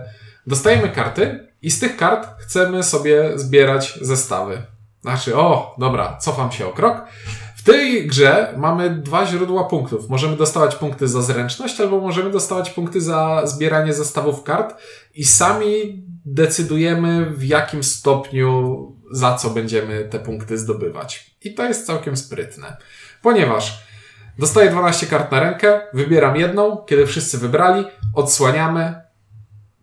dostajemy 0.47 0.89
karty 0.89 1.47
i 1.61 1.71
z 1.71 1.79
tych 1.79 1.97
kart 1.97 2.27
chcemy 2.39 2.83
sobie 2.83 3.31
zbierać 3.35 3.99
zestawy. 4.01 4.61
Znaczy, 5.01 5.35
o, 5.35 5.75
dobra, 5.79 6.17
cofam 6.17 6.51
się 6.51 6.67
o 6.67 6.71
krok. 6.71 7.05
W 7.55 7.63
tej 7.63 8.07
grze 8.07 8.53
mamy 8.57 8.89
dwa 8.89 9.25
źródła 9.25 9.63
punktów. 9.63 10.09
Możemy 10.09 10.37
dostawać 10.37 10.75
punkty 10.75 11.07
za 11.07 11.21
zręczność, 11.21 11.81
albo 11.81 12.01
możemy 12.01 12.29
dostawać 12.29 12.69
punkty 12.69 13.01
za 13.01 13.41
zbieranie 13.45 13.93
zestawów 13.93 14.43
kart 14.43 14.75
i 15.15 15.25
sami 15.25 16.03
decydujemy 16.25 17.25
w 17.25 17.43
jakim 17.43 17.83
stopniu 17.83 18.91
za 19.11 19.35
co 19.35 19.49
będziemy 19.49 20.05
te 20.05 20.19
punkty 20.19 20.57
zdobywać. 20.57 21.35
I 21.41 21.53
to 21.53 21.65
jest 21.65 21.85
całkiem 21.85 22.17
sprytne. 22.17 22.77
Ponieważ 23.21 23.83
dostaję 24.39 24.69
12 24.71 25.07
kart 25.07 25.31
na 25.31 25.39
rękę, 25.39 25.81
wybieram 25.93 26.35
jedną, 26.35 26.77
kiedy 26.77 27.05
wszyscy 27.07 27.37
wybrali, 27.37 27.85
odsłaniamy, 28.15 29.01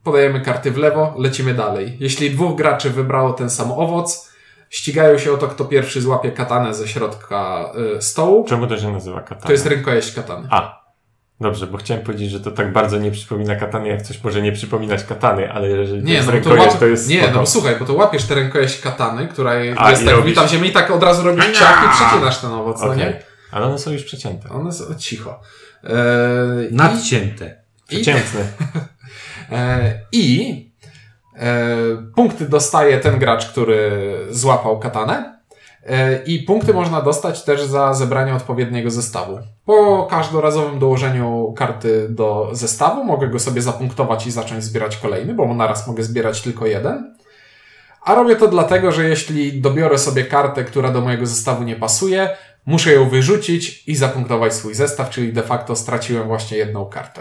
podajemy 0.05 0.41
karty 0.41 0.71
w 0.71 0.77
lewo, 0.77 1.15
lecimy 1.19 1.55
dalej. 1.55 1.97
Jeśli 2.01 2.31
dwóch 2.31 2.57
graczy 2.57 2.91
wybrało 2.91 3.33
ten 3.33 3.51
sam 3.51 3.73
owoc, 3.73 4.31
ścigają 4.71 5.19
się 5.19 5.33
o 5.33 5.37
to, 5.37 5.49
kto 5.49 5.65
pierwszy 5.65 6.01
złapie 6.01 6.31
katanę 6.33 6.75
ze 6.75 6.89
środka 6.89 7.71
y, 7.99 8.03
stołu. 8.03 8.45
Czemu 8.49 8.67
to 8.67 8.79
się 8.79 8.93
nazywa 8.93 9.21
katana? 9.21 9.47
To 9.47 9.53
jest 9.53 9.67
rękojeść 9.67 10.15
katany. 10.15 10.49
A, 10.51 10.81
dobrze, 11.41 11.67
bo 11.67 11.79
chciałem 11.79 12.03
powiedzieć, 12.05 12.31
że 12.31 12.41
to 12.41 12.51
tak 12.51 12.73
bardzo 12.73 12.99
nie 12.99 13.11
przypomina 13.11 13.57
katany, 13.57 13.89
jak 13.89 14.03
coś 14.03 14.25
może 14.25 14.43
nie 14.43 14.53
przypominać 14.53 15.05
katany, 15.05 15.53
ale 15.53 15.69
jeżeli 15.69 16.01
to 16.01 16.07
Nie, 16.07 16.15
jest 16.15 16.27
no 16.27 16.33
bo 16.33 16.39
to, 16.41 16.49
rękojeść, 16.51 16.71
łap... 16.73 16.81
to 16.81 16.87
jest 16.87 17.09
nie, 17.09 17.19
spoko. 17.19 17.35
no 17.35 17.41
bo 17.41 17.47
słuchaj, 17.47 17.77
bo 17.81 17.85
to 17.85 17.95
łapiesz 17.95 18.25
tę 18.25 18.35
rękojeść 18.35 18.81
katany, 18.81 19.29
która 19.29 19.51
A, 19.51 19.91
jest 19.91 20.05
tak 20.05 20.15
robisz- 20.15 20.23
wbita 20.23 20.47
w 20.47 20.51
ziemię 20.51 20.69
i 20.69 20.73
tak 20.73 20.91
od 20.91 21.03
razu 21.03 21.23
robisz 21.25 21.59
ciach 21.59 21.85
i 21.87 21.89
przecinasz 22.05 22.39
ten 22.39 22.53
owoc, 22.53 22.81
no 22.81 22.87
Okej. 22.87 22.99
nie? 22.99 23.23
Ale 23.51 23.67
one 23.67 23.79
są 23.79 23.91
już 23.91 24.05
przecięte. 24.05 24.49
One 24.49 24.73
są 24.73 24.85
cicho. 24.99 25.41
Eee, 25.85 25.91
i- 26.71 26.75
Nadcięte. 26.75 27.57
Przeciętne. 27.89 28.41
E, 29.53 30.01
I 30.13 30.71
e, 31.37 31.67
punkty 32.17 32.49
dostaje 32.49 32.99
ten 32.99 33.19
gracz, 33.19 33.47
który 33.47 33.91
złapał 34.31 34.79
katanę. 34.79 35.39
E, 35.87 36.23
I 36.25 36.43
punkty 36.43 36.75
można 36.75 37.01
dostać 37.03 37.45
też 37.45 37.63
za 37.63 37.95
zebranie 37.95 38.35
odpowiedniego 38.35 38.91
zestawu. 38.91 39.39
Po 39.65 40.07
każdorazowym 40.11 40.79
dołożeniu 40.79 41.55
karty 41.57 42.07
do 42.09 42.49
zestawu 42.53 43.05
mogę 43.05 43.29
go 43.29 43.39
sobie 43.39 43.63
zapunktować 43.63 44.27
i 44.27 44.31
zacząć 44.31 44.65
zbierać 44.65 44.97
kolejny, 44.97 45.35
bo 45.35 45.55
naraz 45.55 45.87
mogę 45.87 46.03
zbierać 46.03 46.41
tylko 46.43 46.67
jeden. 46.67 47.15
A 48.05 48.15
robię 48.15 48.37
to 48.37 48.49
dlatego, 48.49 48.93
że 48.93 49.09
jeśli 49.09 49.61
dobiorę 49.61 49.99
sobie 49.99 50.25
kartę, 50.25 50.65
która 50.65 50.91
do 50.93 51.01
mojego 51.01 51.27
zestawu 51.27 51.63
nie 51.65 51.77
pasuje, 51.77 52.37
muszę 52.67 52.93
ją 52.93 53.09
wyrzucić 53.09 53.89
i 53.89 53.97
zapunktować 53.97 54.55
swój 54.55 54.75
zestaw, 54.75 55.11
czyli 55.11 55.33
de 55.33 55.43
facto 55.43 55.77
straciłem 55.77 56.29
właśnie 56.29 56.57
jedną 56.57 56.87
kartę. 56.87 57.21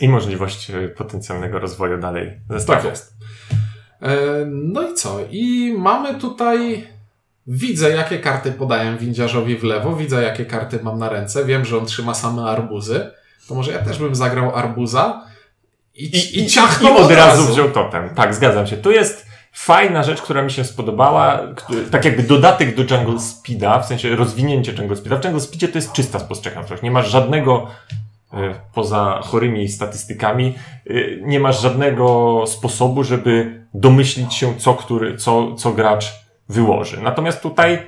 I 0.00 0.08
możliwość 0.08 0.72
potencjalnego 0.96 1.58
rozwoju 1.58 1.98
dalej 1.98 2.40
zestawu. 2.50 2.82
Tak 2.82 2.90
jest. 2.90 3.14
E, 4.02 4.16
No 4.46 4.90
i 4.90 4.94
co? 4.94 5.18
I 5.30 5.74
mamy 5.78 6.14
tutaj. 6.14 6.86
Widzę, 7.46 7.90
jakie 7.90 8.18
karty 8.18 8.52
podaję 8.52 8.96
windziarzowi 8.96 9.56
w 9.56 9.64
lewo, 9.64 9.96
widzę, 9.96 10.22
jakie 10.22 10.46
karty 10.46 10.78
mam 10.82 10.98
na 10.98 11.08
ręce. 11.08 11.44
Wiem, 11.44 11.64
że 11.64 11.78
on 11.78 11.86
trzyma 11.86 12.14
same 12.14 12.42
arbuzy. 12.42 13.10
To 13.48 13.54
może 13.54 13.72
ja 13.72 13.78
też 13.78 13.98
bym 13.98 14.14
zagrał 14.14 14.56
arbuza 14.56 15.26
i, 15.94 16.04
i, 16.04 16.40
i 16.40 16.46
ciachnął 16.46 16.94
I 16.94 16.98
od 16.98 17.10
razu 17.10 17.52
wziął 17.52 17.70
totem. 17.70 18.14
Tak, 18.14 18.34
zgadzam 18.34 18.66
się. 18.66 18.76
Tu 18.76 18.90
jest 18.90 19.26
fajna 19.52 20.02
rzecz, 20.02 20.22
która 20.22 20.42
mi 20.42 20.50
się 20.50 20.64
spodobała. 20.64 21.40
Tak 21.90 22.04
jakby 22.04 22.22
dodatek 22.22 22.74
do 22.76 22.96
Jungle 22.96 23.20
Speeda, 23.20 23.80
w 23.80 23.86
sensie 23.86 24.16
rozwinięcie 24.16 24.72
Jungle 24.72 24.96
Speeda. 24.96 25.16
W 25.16 25.24
Jungle 25.24 25.40
Speedzie 25.40 25.68
to 25.68 25.78
jest 25.78 25.92
czysta 25.92 26.18
spostrzegawczość. 26.18 26.82
Nie 26.82 26.90
masz 26.90 27.10
żadnego, 27.10 27.66
y, 28.34 28.36
poza 28.74 29.20
chorymi 29.22 29.68
statystykami, 29.68 30.54
y, 30.86 31.22
nie 31.24 31.40
masz 31.40 31.62
żadnego 31.62 32.44
sposobu, 32.46 33.04
żeby 33.04 33.64
domyślić 33.74 34.34
się, 34.34 34.58
co, 34.58 34.74
który, 34.74 35.16
co, 35.16 35.54
co 35.54 35.72
gracz 35.72 36.12
wyłoży. 36.48 37.00
Natomiast 37.02 37.42
tutaj, 37.42 37.86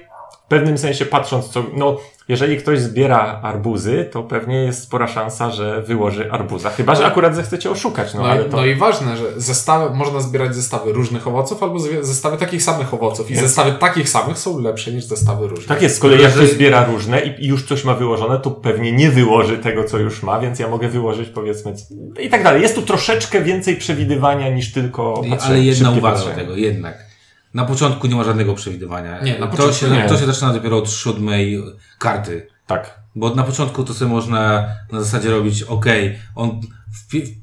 pewnym 0.52 0.78
sensie 0.78 1.06
patrząc, 1.06 1.48
co, 1.48 1.64
no, 1.76 1.96
jeżeli 2.28 2.56
ktoś 2.56 2.80
zbiera 2.80 3.40
arbuzy, 3.42 4.08
to 4.12 4.22
pewnie 4.22 4.56
jest 4.64 4.82
spora 4.82 5.08
szansa, 5.08 5.50
że 5.50 5.82
wyłoży 5.82 6.32
arbuza. 6.32 6.70
Chyba, 6.70 6.94
że 6.94 7.06
akurat 7.06 7.36
zechcecie 7.36 7.70
oszukać, 7.70 8.14
no, 8.14 8.22
No, 8.22 8.28
ale 8.28 8.42
i, 8.46 8.50
to... 8.50 8.56
no 8.56 8.64
i 8.64 8.74
ważne, 8.74 9.16
że 9.16 9.40
zestawy, 9.40 9.94
można 9.96 10.20
zbierać 10.20 10.54
zestawy 10.54 10.92
różnych 10.92 11.26
owoców 11.28 11.62
albo 11.62 11.78
zestawy 12.00 12.36
takich 12.36 12.62
samych 12.62 12.94
owoców. 12.94 13.30
I 13.30 13.34
Więc- 13.34 13.46
zestawy 13.46 13.72
takich 13.72 14.08
samych 14.08 14.38
są 14.38 14.60
lepsze 14.60 14.92
niż 14.92 15.04
zestawy 15.04 15.48
różnych. 15.48 15.68
Tak 15.68 15.82
jest, 15.82 15.96
z 15.96 15.98
kolei 15.98 16.22
jak 16.22 16.30
Jeżeli- 16.30 16.46
ktoś 16.46 16.56
zbiera 16.56 16.84
różne 16.84 17.20
i, 17.20 17.46
już 17.46 17.64
coś 17.66 17.84
ma 17.84 17.94
wyłożone, 17.94 18.38
to 18.40 18.50
pewnie 18.50 18.92
nie 18.92 19.10
wyłoży 19.10 19.58
tego, 19.58 19.84
co 19.84 19.98
już 19.98 20.22
ma, 20.22 20.40
więc 20.40 20.58
ja 20.58 20.68
mogę 20.68 20.88
wyłożyć 20.88 21.28
powiedzmy 21.28 21.74
i 22.20 22.28
tak 22.30 22.44
dalej. 22.44 22.62
Jest 22.62 22.74
tu 22.74 22.82
troszeczkę 22.82 23.40
więcej 23.42 23.76
przewidywania 23.76 24.50
niż 24.50 24.72
tylko 24.72 25.22
patrzę, 25.30 25.46
Ale 25.46 25.60
jedna 25.60 25.90
uwaga 25.90 26.18
do 26.18 26.30
tego, 26.30 26.56
jednak. 26.56 27.11
Na 27.54 27.64
początku 27.64 28.06
nie 28.06 28.14
ma 28.14 28.24
żadnego 28.24 28.54
przewidywania. 28.54 29.22
Nie, 29.22 29.38
na 29.38 29.46
to, 29.46 29.52
początku 29.52 29.74
się, 29.74 29.90
nie. 29.90 30.08
to 30.08 30.18
się 30.18 30.26
zaczyna 30.26 30.52
dopiero 30.52 30.78
od 30.78 30.90
siódmej 30.90 31.62
karty. 31.98 32.46
Tak. 32.66 33.00
Bo 33.14 33.34
na 33.34 33.42
początku 33.42 33.84
to 33.84 33.94
sobie 33.94 34.10
można 34.10 34.68
na 34.92 35.00
zasadzie 35.00 35.30
robić, 35.30 35.62
ok, 35.62 35.86
on 36.34 36.60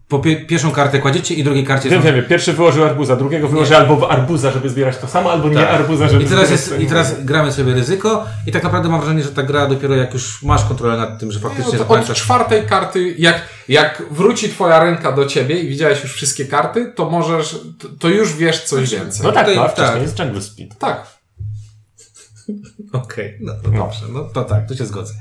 po 0.08 0.20
pie, 0.20 0.46
pierwszą 0.46 0.72
kartę 0.72 1.00
kładziecie 1.00 1.36
i 1.36 1.44
drugiej 1.44 1.64
karcie 1.66 1.90
Wiem, 1.90 2.02
są- 2.02 2.06
wiem, 2.06 2.26
pierwszy 2.30 2.54
wyłożył 2.54 2.84
arbuza, 2.84 3.16
drugiego 3.16 3.48
wyłoży 3.48 3.78
albo 3.78 4.12
arbuza, 4.12 4.52
żeby 4.52 4.70
zbierać 4.70 4.98
to 4.98 5.08
samo, 5.08 5.32
albo 5.32 5.50
nie 5.50 5.56
Tak. 5.56 5.70
arbuza, 5.70 6.08
żeby 6.08 6.24
I 6.24 6.28
teraz, 6.28 6.46
zbierać 6.48 6.68
jest, 6.68 6.80
I 6.82 6.88
teraz 6.88 7.24
gramy 7.26 7.52
sobie 7.52 7.74
ryzyko 7.74 8.26
i 8.48 8.52
tak 8.52 8.64
naprawdę 8.64 8.90
mam 8.90 9.00
wrażenie, 9.00 9.24
że 9.24 9.30
ta 9.32 9.44
gra 9.44 9.68
dopiero 9.68 9.96
jak 9.96 10.14
już 10.14 10.44
masz 10.44 10.66
kontrolę 10.66 10.98
nad 10.98 11.20
tym, 11.20 11.32
że 11.32 11.40
faktycznie 11.40 11.66
Od, 11.68 11.74
od 11.74 11.80
zapamiętasz 11.80 12.18
czwartej 12.18 12.64
karty, 12.68 13.16
jak, 13.18 13.42
jak 13.68 14.04
wróci 14.12 14.50
twoja 14.50 14.84
ręka 14.84 15.12
do 15.12 15.26
ciebie 15.26 15.60
i 15.60 15.70
widziałeś 15.70 16.04
już 16.04 16.14
wszystkie 16.14 16.46
karty, 16.46 16.94
to 16.96 17.10
możesz, 17.10 17.60
to, 17.80 17.88
to 18.00 18.10
już 18.10 18.36
wiesz 18.36 18.64
coś 18.64 18.90
więcej. 18.92 19.22
No 19.24 19.32
tak, 19.32 19.44
Tutaj- 19.44 19.56
no, 19.56 19.66
a 19.66 19.68
wcześniej 19.68 19.94
tak. 19.94 20.02
jest 20.02 20.20
Jungle 20.20 20.42
Speed. 20.42 20.76
Tak. 20.80 21.08
Okej, 22.94 23.38
no 23.42 23.54
to 23.64 23.72
No. 23.72 23.78
dobrze, 23.78 24.00
no 24.14 24.24
to 24.24 24.44
tak, 24.44 24.68
tu 24.68 24.76
się 24.76 24.86
zgodzę. 24.86 25.14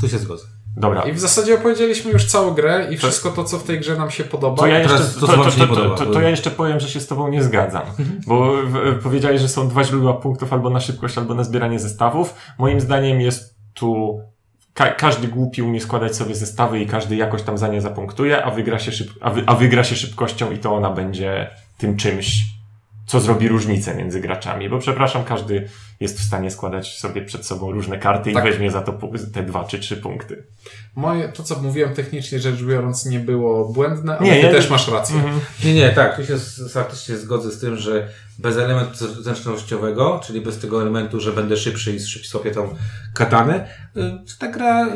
Tu 0.00 0.08
się 0.08 0.18
zgodzę. 0.18 0.44
Dobra. 0.76 1.02
I 1.02 1.12
w 1.12 1.20
zasadzie 1.20 1.54
opowiedzieliśmy 1.54 2.10
już 2.10 2.24
całą 2.24 2.54
grę 2.54 2.86
i 2.90 2.96
wszystko 2.96 3.30
to, 3.30 3.44
co 3.44 3.58
w 3.58 3.62
tej 3.62 3.80
grze 3.80 3.96
nam 3.96 4.10
się 4.10 4.24
podoba. 4.24 4.56
To 4.56 4.66
ja, 4.66 4.78
jeszcze, 4.78 4.98
to, 4.98 5.26
to, 5.26 5.96
to, 5.96 6.06
bo- 6.06 6.20
ja 6.20 6.28
jeszcze 6.28 6.50
powiem, 6.50 6.80
że 6.80 6.88
się 6.88 7.00
z 7.00 7.06
Tobą 7.06 7.28
nie 7.28 7.42
zgadzam. 7.42 7.82
Bo 8.26 8.52
w, 8.64 9.02
powiedziałeś, 9.02 9.40
że 9.40 9.48
są 9.48 9.68
dwa 9.68 9.84
źródła 9.84 10.14
punktów 10.14 10.52
albo 10.52 10.70
na 10.70 10.80
szybkość, 10.80 11.18
albo 11.18 11.34
na 11.34 11.44
zbieranie 11.44 11.78
zestawów. 11.78 12.34
Moim 12.58 12.80
zdaniem 12.80 13.20
jest 13.20 13.54
tu. 13.74 14.20
Ka 14.74 14.90
każdy 14.90 15.28
głupi 15.28 15.62
umie 15.62 15.80
składać 15.80 16.16
sobie 16.16 16.34
zestawy 16.34 16.80
i 16.80 16.86
każdy 16.86 17.16
jakoś 17.16 17.42
tam 17.42 17.58
za 17.58 17.68
nie 17.68 17.80
zapunktuje, 17.80 18.44
a 18.44 18.50
wygra, 18.50 18.78
się 18.78 18.92
szyb 18.92 19.08
a, 19.20 19.30
wy 19.30 19.42
a 19.46 19.54
wygra 19.54 19.84
się 19.84 19.96
szybkością 19.96 20.50
i 20.52 20.58
to 20.58 20.74
ona 20.74 20.90
będzie 20.90 21.50
tym 21.78 21.96
czymś, 21.96 22.44
co 23.06 23.20
zrobi 23.20 23.48
różnicę 23.48 23.94
między 23.94 24.20
graczami. 24.20 24.68
Bo 24.68 24.78
przepraszam, 24.78 25.24
każdy 25.24 25.68
jest 26.00 26.20
w 26.20 26.22
stanie 26.22 26.50
składać 26.50 26.98
sobie 26.98 27.22
przed 27.22 27.46
sobą 27.46 27.72
różne 27.72 27.98
karty 27.98 28.32
Tak. 28.32 28.44
i 28.44 28.50
weźmie 28.50 28.70
za 28.70 28.82
to 28.82 29.00
te 29.32 29.42
dwa 29.42 29.64
czy 29.64 29.78
trzy 29.78 29.96
punkty. 29.96 30.42
Moje, 30.96 31.28
to, 31.28 31.42
co 31.42 31.62
mówiłem 31.62 31.94
technicznie 31.94 32.38
rzecz 32.38 32.62
biorąc, 32.62 33.06
nie 33.06 33.20
było 33.20 33.68
błędne, 33.68 34.18
ale 34.18 34.26
Nie, 34.26 34.34
ty 34.40 34.46
ja- 34.46 34.52
też 34.52 34.70
masz 34.70 34.88
rację. 34.88 35.22
Nie, 35.64 35.74
nie, 35.74 35.90
tak, 35.90 36.16
tu 36.16 36.24
się 36.26 36.36
faktycznie 36.72 37.16
zgodzę 37.16 37.50
z 37.50 37.60
tym, 37.60 37.76
że 37.76 38.08
bez 38.38 38.56
elementu 38.56 39.22
zręcznościowego, 39.22 40.20
czyli 40.24 40.40
bez 40.40 40.58
tego 40.58 40.82
elementu, 40.82 41.20
że 41.20 41.32
będę 41.32 41.56
szybszy 41.56 41.92
i 41.92 42.00
szybciej 42.00 42.52
tą 42.52 42.74
katanę, 43.14 43.68
y, 43.96 44.00
ta 44.38 44.48
gra 44.48 44.88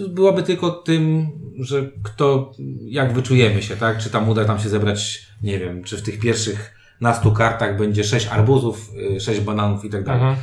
y, 0.00 0.08
byłaby 0.08 0.42
tylko 0.42 0.70
tym, 0.70 1.28
że 1.58 1.82
kto, 2.02 2.52
jak 2.84 3.12
wyczujemy 3.12 3.62
się, 3.62 3.76
tak? 3.76 3.98
Czy 3.98 4.10
tam 4.10 4.28
uda 4.28 4.44
nam 4.44 4.58
się 4.60 4.68
zebrać, 4.68 5.26
nie 5.42 5.58
wiem, 5.58 5.84
czy 5.84 5.96
w 5.96 6.02
tych 6.02 6.18
pierwszych 6.20 6.79
nastu 7.00 7.32
kartach 7.32 7.78
będzie 7.78 8.04
sześć 8.04 8.26
arbuzów, 8.26 8.90
y, 9.16 9.20
sześć 9.20 9.40
bananów 9.40 9.84
i 9.84 9.90
tak 9.90 10.04
dalej. 10.04 10.22
Mhm. 10.22 10.36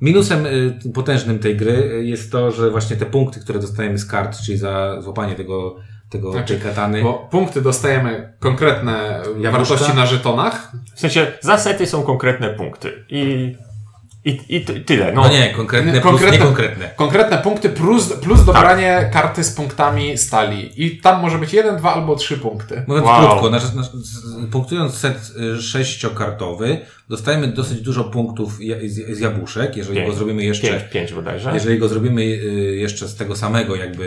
Minusem 0.00 0.46
y, 0.46 0.78
potężnym 0.94 1.38
tej 1.38 1.56
gry 1.56 1.72
y, 1.72 2.04
jest 2.04 2.32
to, 2.32 2.50
że 2.50 2.70
właśnie 2.70 2.96
te 2.96 3.06
punkty, 3.06 3.40
które 3.40 3.58
dostajemy 3.58 3.98
z 3.98 4.06
kart, 4.06 4.40
czyli 4.40 4.58
za 4.58 5.00
złapanie 5.00 5.34
tego, 5.34 5.76
tego 6.10 6.32
Znaczy, 6.32 6.54
tej 6.54 6.62
katany, 6.62 7.02
Bo 7.02 7.28
punkty 7.30 7.62
dostajemy 7.62 8.32
konkretne 8.38 9.22
Jabłuszka? 9.40 9.50
wartości 9.50 9.96
na 9.96 10.06
żetonach. 10.06 10.72
W 10.94 11.00
sensie 11.00 11.32
zasety 11.40 11.86
są 11.86 12.02
konkretne 12.02 12.50
punkty. 12.50 13.04
I, 13.08 13.54
i, 14.24 14.40
i 14.48 14.64
ty- 14.64 14.80
tyle. 14.80 15.12
No, 15.12 15.22
No 15.22 15.28
nie, 15.28 15.50
konkretne 15.50 15.92
plus 15.92 16.02
konkretne- 16.04 16.32
niekonkretne. 16.32 16.90
Konkretne 16.96 17.38
punkty 17.38 17.68
plus, 17.68 18.12
plus 18.12 18.44
dobranie 18.44 19.10
karty 19.12 19.44
z 19.44 19.50
punktami 19.50 20.18
stali. 20.18 20.84
I 20.84 21.00
tam 21.00 21.20
może 21.22 21.38
być 21.38 21.52
jeden, 21.52 21.76
dwa 21.76 21.94
albo 21.94 22.16
trzy 22.16 22.38
punkty. 22.38 22.82
Mówiąc 22.86 23.06
Wow. 23.06 23.28
krótko, 23.28 23.50
nasz, 23.50 23.74
nasz, 23.74 23.86
punktując 24.52 24.94
set 24.94 25.32
y, 25.58 25.62
sześciokartowy, 25.62 26.78
dostajemy 27.08 27.48
dosyć 27.48 27.80
dużo 27.80 28.04
punktów 28.04 28.58
z, 28.86 29.16
z 29.16 29.20
jabłuszek, 29.20 29.76
jeżeli 29.76 29.96
Pięć. 29.96 30.10
go 30.10 30.16
zrobimy 30.16 30.44
jeszcze... 30.44 30.68
Pięć, 30.68 30.82
pięć 30.92 31.12
bodajże. 31.12 31.50
Jeżeli 31.54 31.78
go 31.78 31.88
zrobimy 31.88 32.22
y, 32.22 32.76
jeszcze 32.76 33.08
z 33.08 33.14
tego 33.16 33.36
samego 33.36 33.76
jakby 33.76 34.04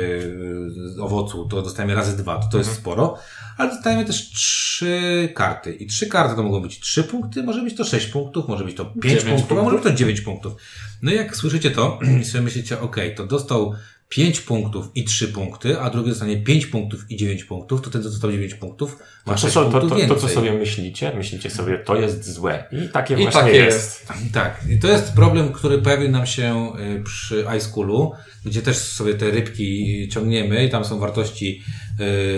y, 0.97 1.01
owocu, 1.01 1.45
to 1.45 1.62
dostajemy 1.62 1.95
razy 1.95 2.17
dwa, 2.17 2.34
to 2.36 2.39
to 2.41 2.45
Mhm. 2.45 2.63
jest 2.63 2.73
sporo. 2.75 3.17
Ale 3.58 3.70
dostajemy 3.70 4.06
też 4.06 4.30
trzy 4.32 5.30
karty. 5.36 5.74
I 5.74 5.88
trzy 5.88 6.08
karty 6.08 6.36
to 6.36 6.44
mogą 6.44 6.62
być 6.62 6.80
trzy 6.80 7.04
punkty, 7.04 7.44
może 7.44 7.62
być 7.63 7.76
to 7.76 7.84
sześć 7.84 8.08
punktów, 8.08 8.48
może 8.48 8.63
być 8.63 8.76
to 8.76 8.86
pięć 8.86 9.04
Dziewięć 9.04 9.24
punktów, 9.24 9.36
a 9.46 9.48
punktów. 9.48 9.63
może 9.63 9.76
być 9.76 9.84
to 9.84 9.94
dziewięć 9.94 10.22
punktów. 10.22 10.54
No 11.02 11.12
i 11.12 11.15
jak 11.15 11.36
słyszycie 11.36 11.72
to, 11.72 12.00
i 12.22 12.26
sobie 12.26 12.44
myślicie, 12.44 12.80
ok, 12.80 12.98
to 13.15 13.26
dostał 13.28 13.74
pięć 14.10 14.41
punktów 14.41 14.91
i 14.96 15.04
trzy 15.04 15.28
punkty, 15.28 15.80
a 15.80 15.89
drugi 15.89 16.10
dostanie 16.10 16.38
pięć 16.44 16.65
punktów 16.65 17.12
i 17.12 17.18
dziewięć 17.18 17.44
punktów, 17.44 17.82
to 17.82 17.89
ten, 17.89 18.04
co 18.04 18.10
dostał 18.10 18.32
dziewięć 18.32 18.54
punktów, 18.54 18.98
ma 19.26 19.34
To, 19.34 19.39
sześć 19.39 19.54
co, 19.54 19.65
to, 19.65 19.72
punktów 19.72 19.89
to, 19.89 19.96
to, 19.96 20.02
więcej. 20.02 20.18
co 20.30 20.36
sobie 20.36 20.54
myślicie, 20.54 21.12
myślicie 21.15 21.50
sobie, 21.50 21.78
to 21.78 21.96
jest 21.96 22.34
złe. 22.34 22.63
I 22.72 22.89
takie 22.89 23.13
I 23.13 23.18
właśnie 23.18 23.41
takie 23.41 23.56
jest. 23.56 24.08
jest. 24.10 24.34
Tak, 24.34 24.60
i 24.70 24.80
to 24.80 24.88
jest 24.88 25.13
problem, 25.13 25.54
który 25.54 25.78
pojawił 25.82 26.12
nam 26.12 26.26
się 26.26 26.74
y, 27.00 27.04
przy 27.04 27.46
iSchoolu, 27.58 28.12
gdzie 28.46 28.62
też 28.62 28.78
sobie 28.78 29.13
te 29.13 29.32
rybki 29.32 30.10
ciągniemy 30.12 30.65
i 30.65 30.70
tam 30.70 30.86
są 30.86 31.00
wartości 31.00 31.63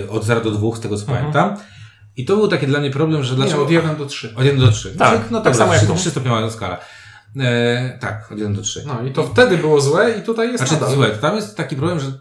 y, 0.03 0.09
od 0.09 0.25
0 0.25 0.41
do 0.41 0.51
2, 0.51 0.75
z 0.75 0.79
tego 0.79 0.97
co 0.97 1.05
pamiętam. 1.05 1.57
I 2.17 2.25
to 2.25 2.35
był 2.35 2.47
taki 2.47 2.67
dla 2.67 2.79
mnie 2.79 2.91
problem, 2.91 3.23
że 3.23 3.31
Nie, 3.31 3.37
dlaczego... 3.37 3.63
od 3.63 3.71
1 3.71 3.95
do 3.95 4.05
3. 4.05 4.33
Od 4.35 4.45
1 4.45 4.59
do 4.59 4.71
3. 4.71 4.95
Tak, 4.95 5.31
no 5.31 5.37
tak 5.37 5.43
tak 5.45 5.55
samo 5.55 5.73
jak 5.73 5.85
tu. 5.85 5.95
3 5.95 6.09
stopniowa 6.11 6.49
skala. 6.49 6.79
E, 7.39 7.97
tak, 8.01 8.31
od 8.31 8.37
1 8.37 8.53
do 8.53 8.61
3. 8.61 8.83
No 8.87 9.03
i 9.07 9.11
to 9.11 9.23
wtedy 9.23 9.57
było 9.57 9.81
złe 9.81 10.11
i 10.19 10.21
tutaj 10.21 10.47
jest 10.51 10.57
Znaczy, 10.67 10.73
nadal. 10.81 10.95
złe, 10.95 11.09
tam 11.09 11.35
jest 11.35 11.57
taki 11.57 11.75
problem, 11.75 11.99
że 11.99 12.11
t- 12.11 12.17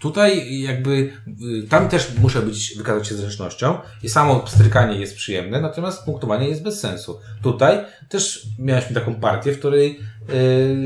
tutaj 0.00 0.60
jakby, 0.60 1.12
y, 1.64 1.68
tam 1.68 1.88
też 1.88 2.12
muszę 2.20 2.42
być, 2.42 2.74
wykazać 2.76 3.08
się 3.08 3.14
zręcznością 3.14 3.78
i 4.02 4.08
samo 4.08 4.44
strykanie 4.48 5.00
jest 5.00 5.16
przyjemne, 5.16 5.60
natomiast 5.60 6.04
punktowanie 6.04 6.48
jest 6.48 6.62
bez 6.62 6.80
sensu. 6.80 7.20
Tutaj 7.42 7.78
też 8.08 8.46
mieliśmy 8.58 8.94
taką 8.94 9.14
partię, 9.14 9.52
w 9.52 9.58
której 9.58 10.00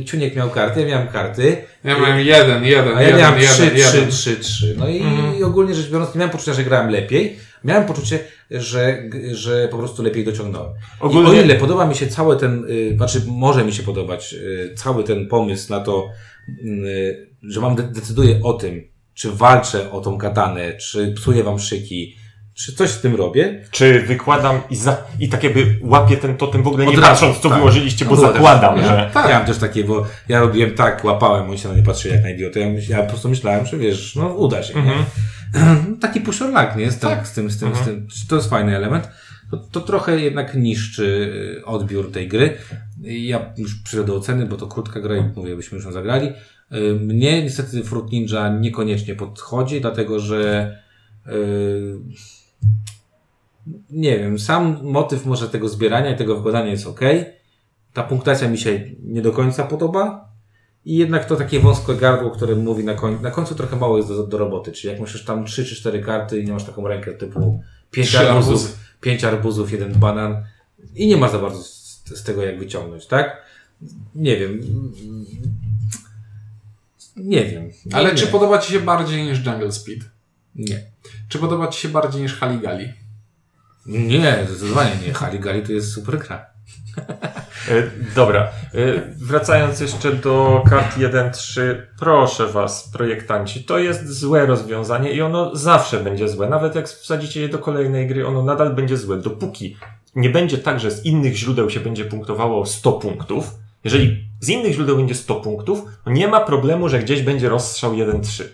y, 0.01 0.05
Ciuniek 0.05 0.37
miał 0.37 0.51
karty, 0.51 0.81
ja 0.81 0.87
miałem 0.87 1.09
karty, 1.09 1.57
Ja 1.85 1.99
miałem 1.99 2.21
jeden, 2.21 2.65
jeden, 2.65 2.97
a 2.97 3.03
ja 3.03 3.07
jeden, 3.09 3.21
miałem 3.21 3.41
jeden, 3.41 3.55
3, 3.55 3.65
jeden. 3.65 4.11
3, 4.11 4.37
3, 4.37 4.37
3. 4.37 4.75
No 4.79 4.89
i 4.89 5.03
ogólnie 5.45 5.75
rzecz 5.75 5.91
biorąc, 5.91 6.15
nie 6.15 6.19
miałem 6.19 6.31
poczucia, 6.33 6.53
że 6.55 6.65
grałem 6.65 6.91
lepiej. 6.91 7.39
Miałem 7.65 7.85
poczucie, 7.87 8.19
że, 8.61 9.03
że 9.33 9.69
po 9.69 9.79
prostu 9.79 10.03
lepiej 10.03 10.25
dociągnąłem. 10.25 10.73
Ogólnie- 11.01 11.29
I 11.37 11.41
o 11.41 11.45
ile 11.45 11.55
podoba 11.55 11.87
mi 11.87 11.95
się 11.95 12.07
cały 12.07 12.37
ten, 12.37 12.65
y, 12.71 12.95
znaczy 12.97 13.23
może 13.27 13.65
mi 13.65 13.73
się 13.73 13.83
podobać 13.83 14.35
y, 14.35 14.75
cały 14.77 15.05
ten 15.05 15.29
pomysł 15.29 15.71
na 15.73 15.81
to, 15.81 16.09
y, 16.49 17.31
że 17.43 17.61
mam 17.61 17.75
de- 17.77 17.83
decyduję 17.83 18.41
o 18.43 18.53
tym, 18.53 18.89
czy 19.15 19.31
walczę 19.31 19.91
o 19.91 20.01
tą 20.01 20.19
katanę, 20.19 20.77
czy 20.77 21.13
psuję 21.13 21.43
wam 21.45 21.59
szyki, 21.59 22.17
czy 22.55 22.73
coś 22.73 22.91
z 22.91 23.01
tym 23.01 23.15
robię. 23.17 23.65
Czy 23.71 24.01
wykładam 24.03 24.61
i, 24.71 24.77
za, 24.77 24.97
i 25.21 25.29
tak 25.29 25.45
jakby 25.45 25.79
łapię 25.81 26.17
ten 26.17 26.37
totem 26.37 26.63
w 26.63 26.67
ogóle 26.67 26.87
nie 26.87 26.91
Od 26.93 26.99
razu, 26.99 27.11
patrząc, 27.11 27.39
co 27.39 27.49
tak. 27.49 27.59
wyłożyliście, 27.59 28.05
bo 28.05 28.15
No, 28.15 28.21
zakładam, 28.21 28.77
ja, 28.79 28.83
że... 28.85 29.11
Tak. 29.15 29.29
Miałem 29.29 29.47
też 29.47 29.59
takie, 29.59 29.85
bo 29.85 30.07
ja 30.29 30.41
robiłem 30.41 30.71
tak, 30.75 31.05
łapałem, 31.05 31.51
on 31.51 31.59
się 31.59 31.69
na 31.69 31.75
nie 31.75 31.83
patrzył 31.83 32.13
jak 32.13 32.23
na 32.23 32.31
idiotę. 32.31 32.61
Ja, 32.61 32.71
myśl, 32.71 32.91
ja 32.93 33.03
po 33.03 33.09
prostu 33.09 33.29
myślałem, 33.29 33.67
że 33.67 33.77
wiesz, 33.79 34.17
no 34.17 34.27
uda 34.29 34.63
się. 34.63 34.75
Mhm. 34.75 35.05
Taki 36.01 36.21
push 36.21 36.43
or 36.43 36.49
luck, 36.49 36.77
nie? 36.77 36.91
Z 36.91 36.99
tym, 36.99 37.11
Tak. 37.11 37.27
z 37.29 37.33
tym, 37.33 37.51
z 37.51 37.59
tym, 37.61 37.77
z 37.77 37.81
tym. 37.81 38.07
To 38.29 38.37
jest 38.37 38.51
fajny 38.51 38.77
element. 38.77 39.09
to, 39.51 39.57
to 39.57 39.81
trochę 39.81 40.21
jednak 40.21 40.55
niszczy 40.55 41.33
y, 41.61 41.65
odbiór 41.65 42.13
tej 42.13 42.29
gry. 42.29 42.57
Ja 43.03 43.53
już 43.57 43.75
przyjdę 43.75 44.07
do 44.07 44.17
oceny, 44.17 44.47
bo 44.47 44.57
to 44.57 44.67
krótka 44.67 45.01
gra 45.01 45.17
i 45.17 45.23
mówię, 45.37 45.57
byśmy 45.57 45.77
już 45.77 45.85
ją 45.85 45.93
zagrali. 45.93 46.33
Y, 46.73 46.95
Mnie 47.01 47.43
niestety 47.43 47.85
Fruit 47.85 48.13
Ninja 48.13 48.49
niekoniecznie 48.61 49.15
podchodzi, 49.15 49.81
dlatego 49.81 50.21
że 50.21 50.73
y, 51.27 51.33
nie 53.91 54.19
wiem, 54.19 54.39
sam 54.39 54.79
motyw 54.83 55.27
może 55.27 55.49
tego 55.49 55.69
zbierania 55.69 56.11
i 56.11 56.17
tego 56.17 56.37
wykładania 56.37 56.71
jest 56.71 56.87
ok. 56.87 57.01
Ta 57.93 58.03
punktacja 58.03 58.49
mi 58.49 58.59
się 58.59 58.81
nie 59.03 59.23
do 59.23 59.33
końca 59.33 59.65
podoba. 59.65 60.33
I 60.85 60.97
jednak 60.97 61.25
to 61.25 61.37
takie 61.37 61.61
wąskie 61.61 61.95
gardło, 61.95 62.31
które 62.31 62.55
mówi 62.55 62.85
na 62.85 62.95
końcu, 62.95 63.23
na 63.23 63.31
końcu 63.31 63.55
trochę 63.55 63.77
mało 63.77 63.97
jest 63.97 64.09
do, 64.09 64.27
do 64.27 64.39
roboty. 64.39 64.73
Czyli 64.73 64.93
jak 64.93 65.01
musisz 65.01 65.25
tam 65.25 65.45
3 65.45 65.65
czy 65.65 65.77
4 65.77 66.03
karty 66.03 66.41
i 66.41 66.45
nie 66.45 66.53
masz 66.53 66.65
taką 66.65 66.89
rękę 66.89 67.13
typu 67.13 67.61
5 67.91 68.09
Trzy 68.09 68.19
arbuzów. 68.19 68.79
5 69.01 69.25
arbuzów, 69.25 69.73
jeden 69.73 69.93
banan 69.93 70.45
i 70.95 71.07
nie 71.07 71.17
masz 71.17 71.33
za 71.33 71.39
bardzo 71.39 71.63
z, 71.63 72.05
z 72.05 72.23
tego 72.23 72.43
jak 72.43 72.59
wyciągnąć, 72.59 73.07
tak? 73.07 73.43
Nie 74.15 74.37
wiem. 74.37 74.61
Nie 77.17 77.45
wiem. 77.45 77.71
Ale 77.93 78.11
nie, 78.11 78.15
czy 78.15 78.27
podoba 78.27 78.59
Ci 78.59 78.73
się 78.73 78.81
bardziej 78.81 79.25
niż 79.25 79.47
Jungle 79.47 79.73
Speed? 79.73 80.05
Nie. 80.55 80.83
Czy 81.29 81.39
podoba 81.39 81.69
Ci 81.69 81.81
się 81.81 81.89
bardziej 81.89 82.23
niż 82.23 82.35
Haligali? 82.35 82.93
Nie, 83.87 84.47
zdecydowanie 84.49 84.91
nie. 85.07 85.13
Haligali 85.13 85.63
to 85.63 85.73
jest 85.73 85.93
super 85.93 86.19
gra. 86.19 86.47
E, 87.69 87.91
Dobra, 88.15 88.51
E, 88.75 89.15
wracając 89.17 89.81
jeszcze 89.81 90.13
do 90.13 90.63
kart 90.71 90.97
1-3, 90.99 91.61
proszę 91.99 92.47
Was, 92.47 92.89
projektanci, 92.93 93.65
to 93.65 93.79
jest 93.79 94.09
złe 94.09 94.47
rozwiązanie 94.47 95.13
i 95.13 95.23
ono 95.23 95.57
zawsze 95.57 96.01
będzie 96.01 96.29
złe. 96.29 96.49
Nawet 96.49 96.75
jak 96.75 96.89
wsadzicie 96.89 97.41
je 97.41 97.49
do 97.49 97.59
kolejnej 97.59 98.07
gry, 98.07 98.27
ono 98.27 98.43
nadal 98.43 98.75
będzie 98.75 98.97
złe, 98.97 99.17
dopóki 99.17 99.77
nie 100.15 100.31
będzie 100.31 100.59
tak, 100.59 100.81
że 100.81 100.91
z 100.91 101.05
innych 101.05 101.37
źródeł 101.37 101.71
się 101.71 101.81
będzie 101.81 102.05
punktowało 102.05 102.67
100 102.67 102.93
punktów. 102.93 103.55
Jeżeli 103.85 104.25
z 104.41 104.49
innych 104.49 104.73
źródeł 104.73 104.97
będzie 104.97 105.15
100 105.15 105.35
punktów, 105.35 105.85
to 106.05 106.11
nie 106.11 106.29
ma 106.29 106.41
problemu, 106.41 106.89
że 106.89 106.99
gdzieś 106.99 107.23
będzie 107.23 107.49
rozstrzał 107.49 107.93
1-3. 107.93 108.45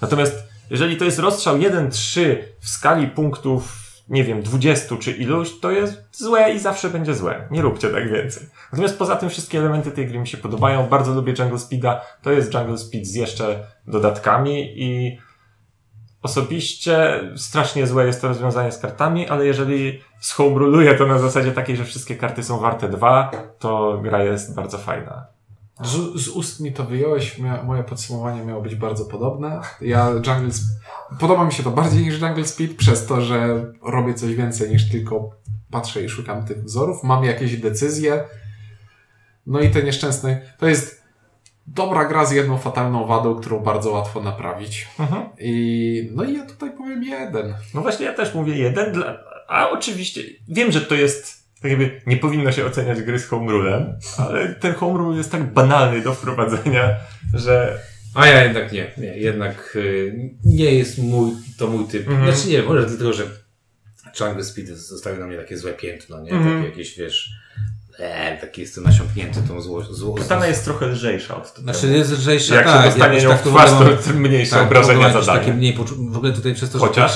Natomiast 0.00 0.47
jeżeli 0.70 0.96
to 0.96 1.04
jest 1.04 1.18
rozstrzał 1.18 1.58
1-3 1.58 2.36
w 2.60 2.68
skali 2.68 3.08
punktów, 3.08 3.78
nie 4.08 4.24
wiem, 4.24 4.42
20 4.42 4.96
czy 4.96 5.12
iluś, 5.12 5.60
to 5.60 5.70
jest 5.70 6.02
złe 6.12 6.52
i 6.52 6.58
zawsze 6.58 6.90
będzie 6.90 7.14
złe. 7.14 7.48
Nie 7.50 7.62
róbcie 7.62 7.88
tak 7.88 8.12
więcej. 8.12 8.46
Natomiast 8.72 8.98
poza 8.98 9.16
tym 9.16 9.30
wszystkie 9.30 9.58
elementy 9.58 9.90
tej 9.90 10.06
gry 10.06 10.18
mi 10.18 10.26
się 10.26 10.36
podobają. 10.36 10.86
Bardzo 10.86 11.14
lubię 11.14 11.34
Jungle 11.38 11.58
Speeda. 11.58 12.00
To 12.22 12.30
jest 12.32 12.54
Jungle 12.54 12.78
Speed 12.78 13.06
z 13.06 13.14
jeszcze 13.14 13.66
dodatkami 13.86 14.82
i 14.82 15.18
osobiście 16.22 17.20
strasznie 17.36 17.86
złe 17.86 18.06
jest 18.06 18.20
to 18.20 18.28
rozwiązanie 18.28 18.72
z 18.72 18.78
kartami, 18.78 19.28
ale 19.28 19.46
jeżeli 19.46 20.00
zhomeruluję 20.20 20.94
to 20.94 21.06
na 21.06 21.18
zasadzie 21.18 21.52
takiej, 21.52 21.76
że 21.76 21.84
wszystkie 21.84 22.16
karty 22.16 22.42
są 22.42 22.58
warte 22.58 22.88
dwa, 22.88 23.30
to 23.58 24.00
gra 24.02 24.22
jest 24.22 24.54
bardzo 24.54 24.78
fajna. 24.78 25.37
Z, 25.80 26.22
z 26.22 26.28
ust 26.28 26.60
mi 26.60 26.72
to 26.72 26.84
wyjąłeś, 26.84 27.38
Mia, 27.38 27.62
moje 27.62 27.84
podsumowanie 27.84 28.44
miało 28.44 28.62
być 28.62 28.74
bardzo 28.74 29.04
podobne. 29.04 29.60
Ja 29.80 30.10
Jungle 30.10 30.50
Podoba 31.20 31.44
mi 31.44 31.52
się 31.52 31.62
to 31.62 31.70
bardziej 31.70 32.04
niż 32.04 32.20
Jungle 32.20 32.44
Speed, 32.44 32.74
przez 32.74 33.06
to, 33.06 33.20
że 33.20 33.66
robię 33.82 34.14
coś 34.14 34.34
więcej 34.34 34.70
niż 34.70 34.90
tylko 34.90 35.30
patrzę 35.70 36.04
i 36.04 36.08
szukam 36.08 36.46
tych 36.46 36.64
wzorów. 36.64 37.04
Mam 37.04 37.24
jakieś 37.24 37.56
decyzje. 37.56 38.24
No 39.46 39.60
i 39.60 39.70
te 39.70 39.82
nieszczęsne. 39.82 40.54
To 40.58 40.68
jest 40.68 41.02
dobra 41.66 42.04
gra 42.04 42.24
z 42.24 42.32
jedną 42.32 42.58
fatalną 42.58 43.06
wadą, 43.06 43.34
którą 43.34 43.60
bardzo 43.60 43.92
łatwo 43.92 44.22
naprawić. 44.22 44.88
Mhm. 44.98 45.26
I 45.40 46.10
no 46.14 46.24
i 46.24 46.34
ja 46.34 46.46
tutaj 46.46 46.70
powiem 46.76 47.02
jeden. 47.02 47.54
No 47.74 47.80
właśnie 47.80 48.06
ja 48.06 48.14
też 48.14 48.34
mówię 48.34 48.58
jeden, 48.58 48.92
dla... 48.92 49.18
a 49.48 49.70
oczywiście 49.70 50.22
wiem, 50.48 50.72
że 50.72 50.80
to 50.80 50.94
jest 50.94 51.37
tak 51.62 51.70
jakby 51.70 52.00
nie 52.06 52.16
powinno 52.16 52.52
się 52.52 52.66
oceniać 52.66 53.02
gry 53.02 53.18
z 53.18 53.26
home 53.26 53.52
rulem, 53.52 53.98
ale 54.18 54.54
ten 54.54 54.74
home 54.74 54.98
rule 54.98 55.16
jest 55.18 55.30
tak 55.30 55.52
banalny 55.52 56.00
do 56.00 56.14
wprowadzenia, 56.14 56.96
że 57.34 57.78
A 58.14 58.26
ja 58.26 58.44
jednak 58.44 58.72
nie. 58.72 58.90
nie 58.98 59.18
jednak 59.18 59.72
y, 59.76 60.30
nie 60.44 60.74
jest 60.74 60.98
mój, 60.98 61.30
to 61.58 61.66
mój 61.66 61.84
typ. 61.86 62.08
Mhm. 62.08 62.32
Znaczy 62.32 62.48
nie, 62.48 62.62
może 62.62 62.86
dlatego, 62.86 63.12
że 63.12 63.24
Jungle 64.20 64.44
Speed 64.44 64.76
zostawił 64.76 65.20
na 65.20 65.26
mnie 65.26 65.36
takie 65.36 65.58
złe 65.58 65.72
piętno, 65.72 66.20
nie? 66.20 66.30
Mhm. 66.30 66.56
Takie 66.56 66.68
jakieś, 66.70 66.98
wiesz, 66.98 67.30
e, 67.98 68.36
taki 68.40 68.60
jestem 68.60 68.84
nasiąknięty 68.84 69.40
tą 69.48 69.60
zło, 69.60 69.82
zło, 69.82 70.14
Katana 70.14 70.46
jest 70.46 70.64
trochę 70.64 70.86
lżejsza 70.86 71.36
od 71.36 71.54
tego. 71.54 71.72
Znaczy 71.72 71.88
jest 71.96 72.10
lżejsza, 72.12 72.54
Jak 72.54 72.64
tak. 72.64 72.84
się 72.84 72.90
dostanie 72.90 73.20
nią 73.22 73.28
tak 73.28 73.40
w 73.40 73.42
to 73.44 73.50
twarz, 73.50 73.70
to 74.06 74.12
mniejsze 74.14 74.56
tak, 74.56 74.66
obrażenia 74.66 75.12
zadaje. 75.12 75.38
takie 75.40 75.54
mniej 75.54 75.74
poczu- 75.78 76.12
w 76.12 76.16
ogóle 76.16 76.32
tutaj 76.32 76.54
przez 76.54 76.70
to, 76.70 76.78
że... 76.94 77.08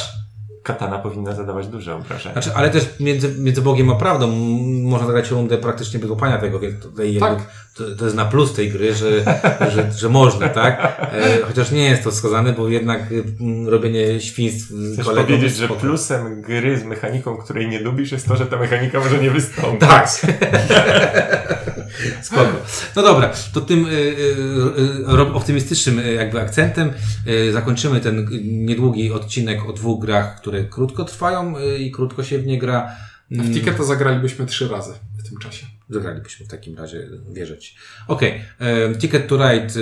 Katana 0.62 0.98
powinna 0.98 1.34
zadawać 1.34 1.66
duże 1.66 1.94
obrażenia. 1.94 2.32
Znaczy, 2.32 2.50
ale 2.54 2.70
też 2.70 2.88
między, 3.00 3.34
między 3.38 3.62
Bogiem 3.62 3.90
a 3.90 3.94
prawdą 3.94 4.26
można 4.82 5.06
zagrać 5.06 5.30
rundę 5.30 5.58
praktycznie 5.58 6.00
bez 6.00 6.10
łapania 6.10 6.38
tego, 6.38 6.60
więc 6.60 6.82
tutaj 6.82 7.16
Tak. 7.20 7.38
to, 7.74 7.84
to 7.98 8.04
jest 8.04 8.16
na 8.16 8.24
plus 8.24 8.52
tej 8.52 8.70
gry, 8.70 8.94
że, 8.94 9.24
że, 9.70 9.92
że 9.92 10.08
można, 10.08 10.48
tak? 10.48 11.00
E, 11.12 11.42
chociaż 11.42 11.70
nie 11.70 11.84
jest 11.84 12.04
to 12.04 12.10
wskazane, 12.10 12.52
bo 12.52 12.68
jednak 12.68 13.12
y, 13.12 13.24
robienie 13.66 14.20
świństw 14.20 14.68
z 14.68 14.94
Chcesz 14.94 15.06
kolegą 15.06 15.26
powiedzieć, 15.26 15.56
że 15.56 15.68
plusem 15.68 16.42
gry 16.42 16.78
z 16.78 16.84
mechaniką, 16.84 17.36
której 17.36 17.68
nie 17.68 17.80
lubisz, 17.80 18.12
jest 18.12 18.28
to, 18.28 18.36
że 18.36 18.46
ta 18.46 18.56
mechanika 18.56 19.00
może 19.00 19.18
nie 19.18 19.30
wystąpić. 19.30 19.80
Tak. 19.88 20.08
Spoko. 22.22 22.62
No 22.96 23.02
dobra, 23.02 23.32
to 23.52 23.60
tym 23.60 23.86
y, 23.86 23.90
y, 23.90 25.12
y, 25.12 25.34
optymistycznym 25.34 26.00
jakby 26.16 26.40
akcentem 26.40 26.92
zakończymy 27.52 28.00
ten 28.00 28.28
niedługi 28.44 29.12
odcinek 29.12 29.68
o 29.68 29.72
dwóch 29.72 30.00
grach, 30.00 30.40
które 30.40 30.64
krótko 30.64 31.04
trwają 31.04 31.54
i 31.78 31.90
krótko 31.90 32.24
się 32.24 32.38
w 32.38 32.46
nie 32.46 32.58
gra. 32.58 32.96
Mm, 33.32 33.46
W 33.46 33.54
Ticket 33.54 33.76
to 33.76 33.84
zagralibyśmy 33.84 34.46
trzy 34.46 34.68
razy 34.68 34.92
w 35.18 35.28
tym 35.28 35.38
czasie. 35.38 35.66
Zagralibyśmy 35.90 36.46
w 36.46 36.48
takim 36.48 36.78
razie 36.78 37.08
wierzyć. 37.32 37.76
Okej, 38.08 38.40
e, 38.60 38.94
Ticket 38.94 39.28
to 39.28 39.36
Ride, 39.36 39.74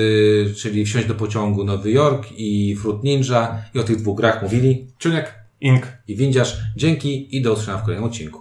czyli 0.54 0.84
wsiąść 0.84 1.08
do 1.08 1.14
pociągu 1.14 1.64
Nowy 1.64 1.90
Jork 1.90 2.26
i 2.36 2.76
Fruit 2.76 3.02
Ninja 3.02 3.62
i 3.74 3.78
o 3.78 3.82
tych 3.82 3.96
dwóch 3.96 4.16
grach 4.16 4.42
mówili 4.42 4.86
Ciuniek, 4.98 5.34
Ink. 5.60 5.86
i 6.08 6.16
Windziarz. 6.16 6.56
Dzięki 6.76 7.36
i 7.36 7.42
do 7.42 7.52
usłyszenia 7.52 7.78
w 7.78 7.82
kolejnym 7.82 8.04
odcinku. 8.04 8.40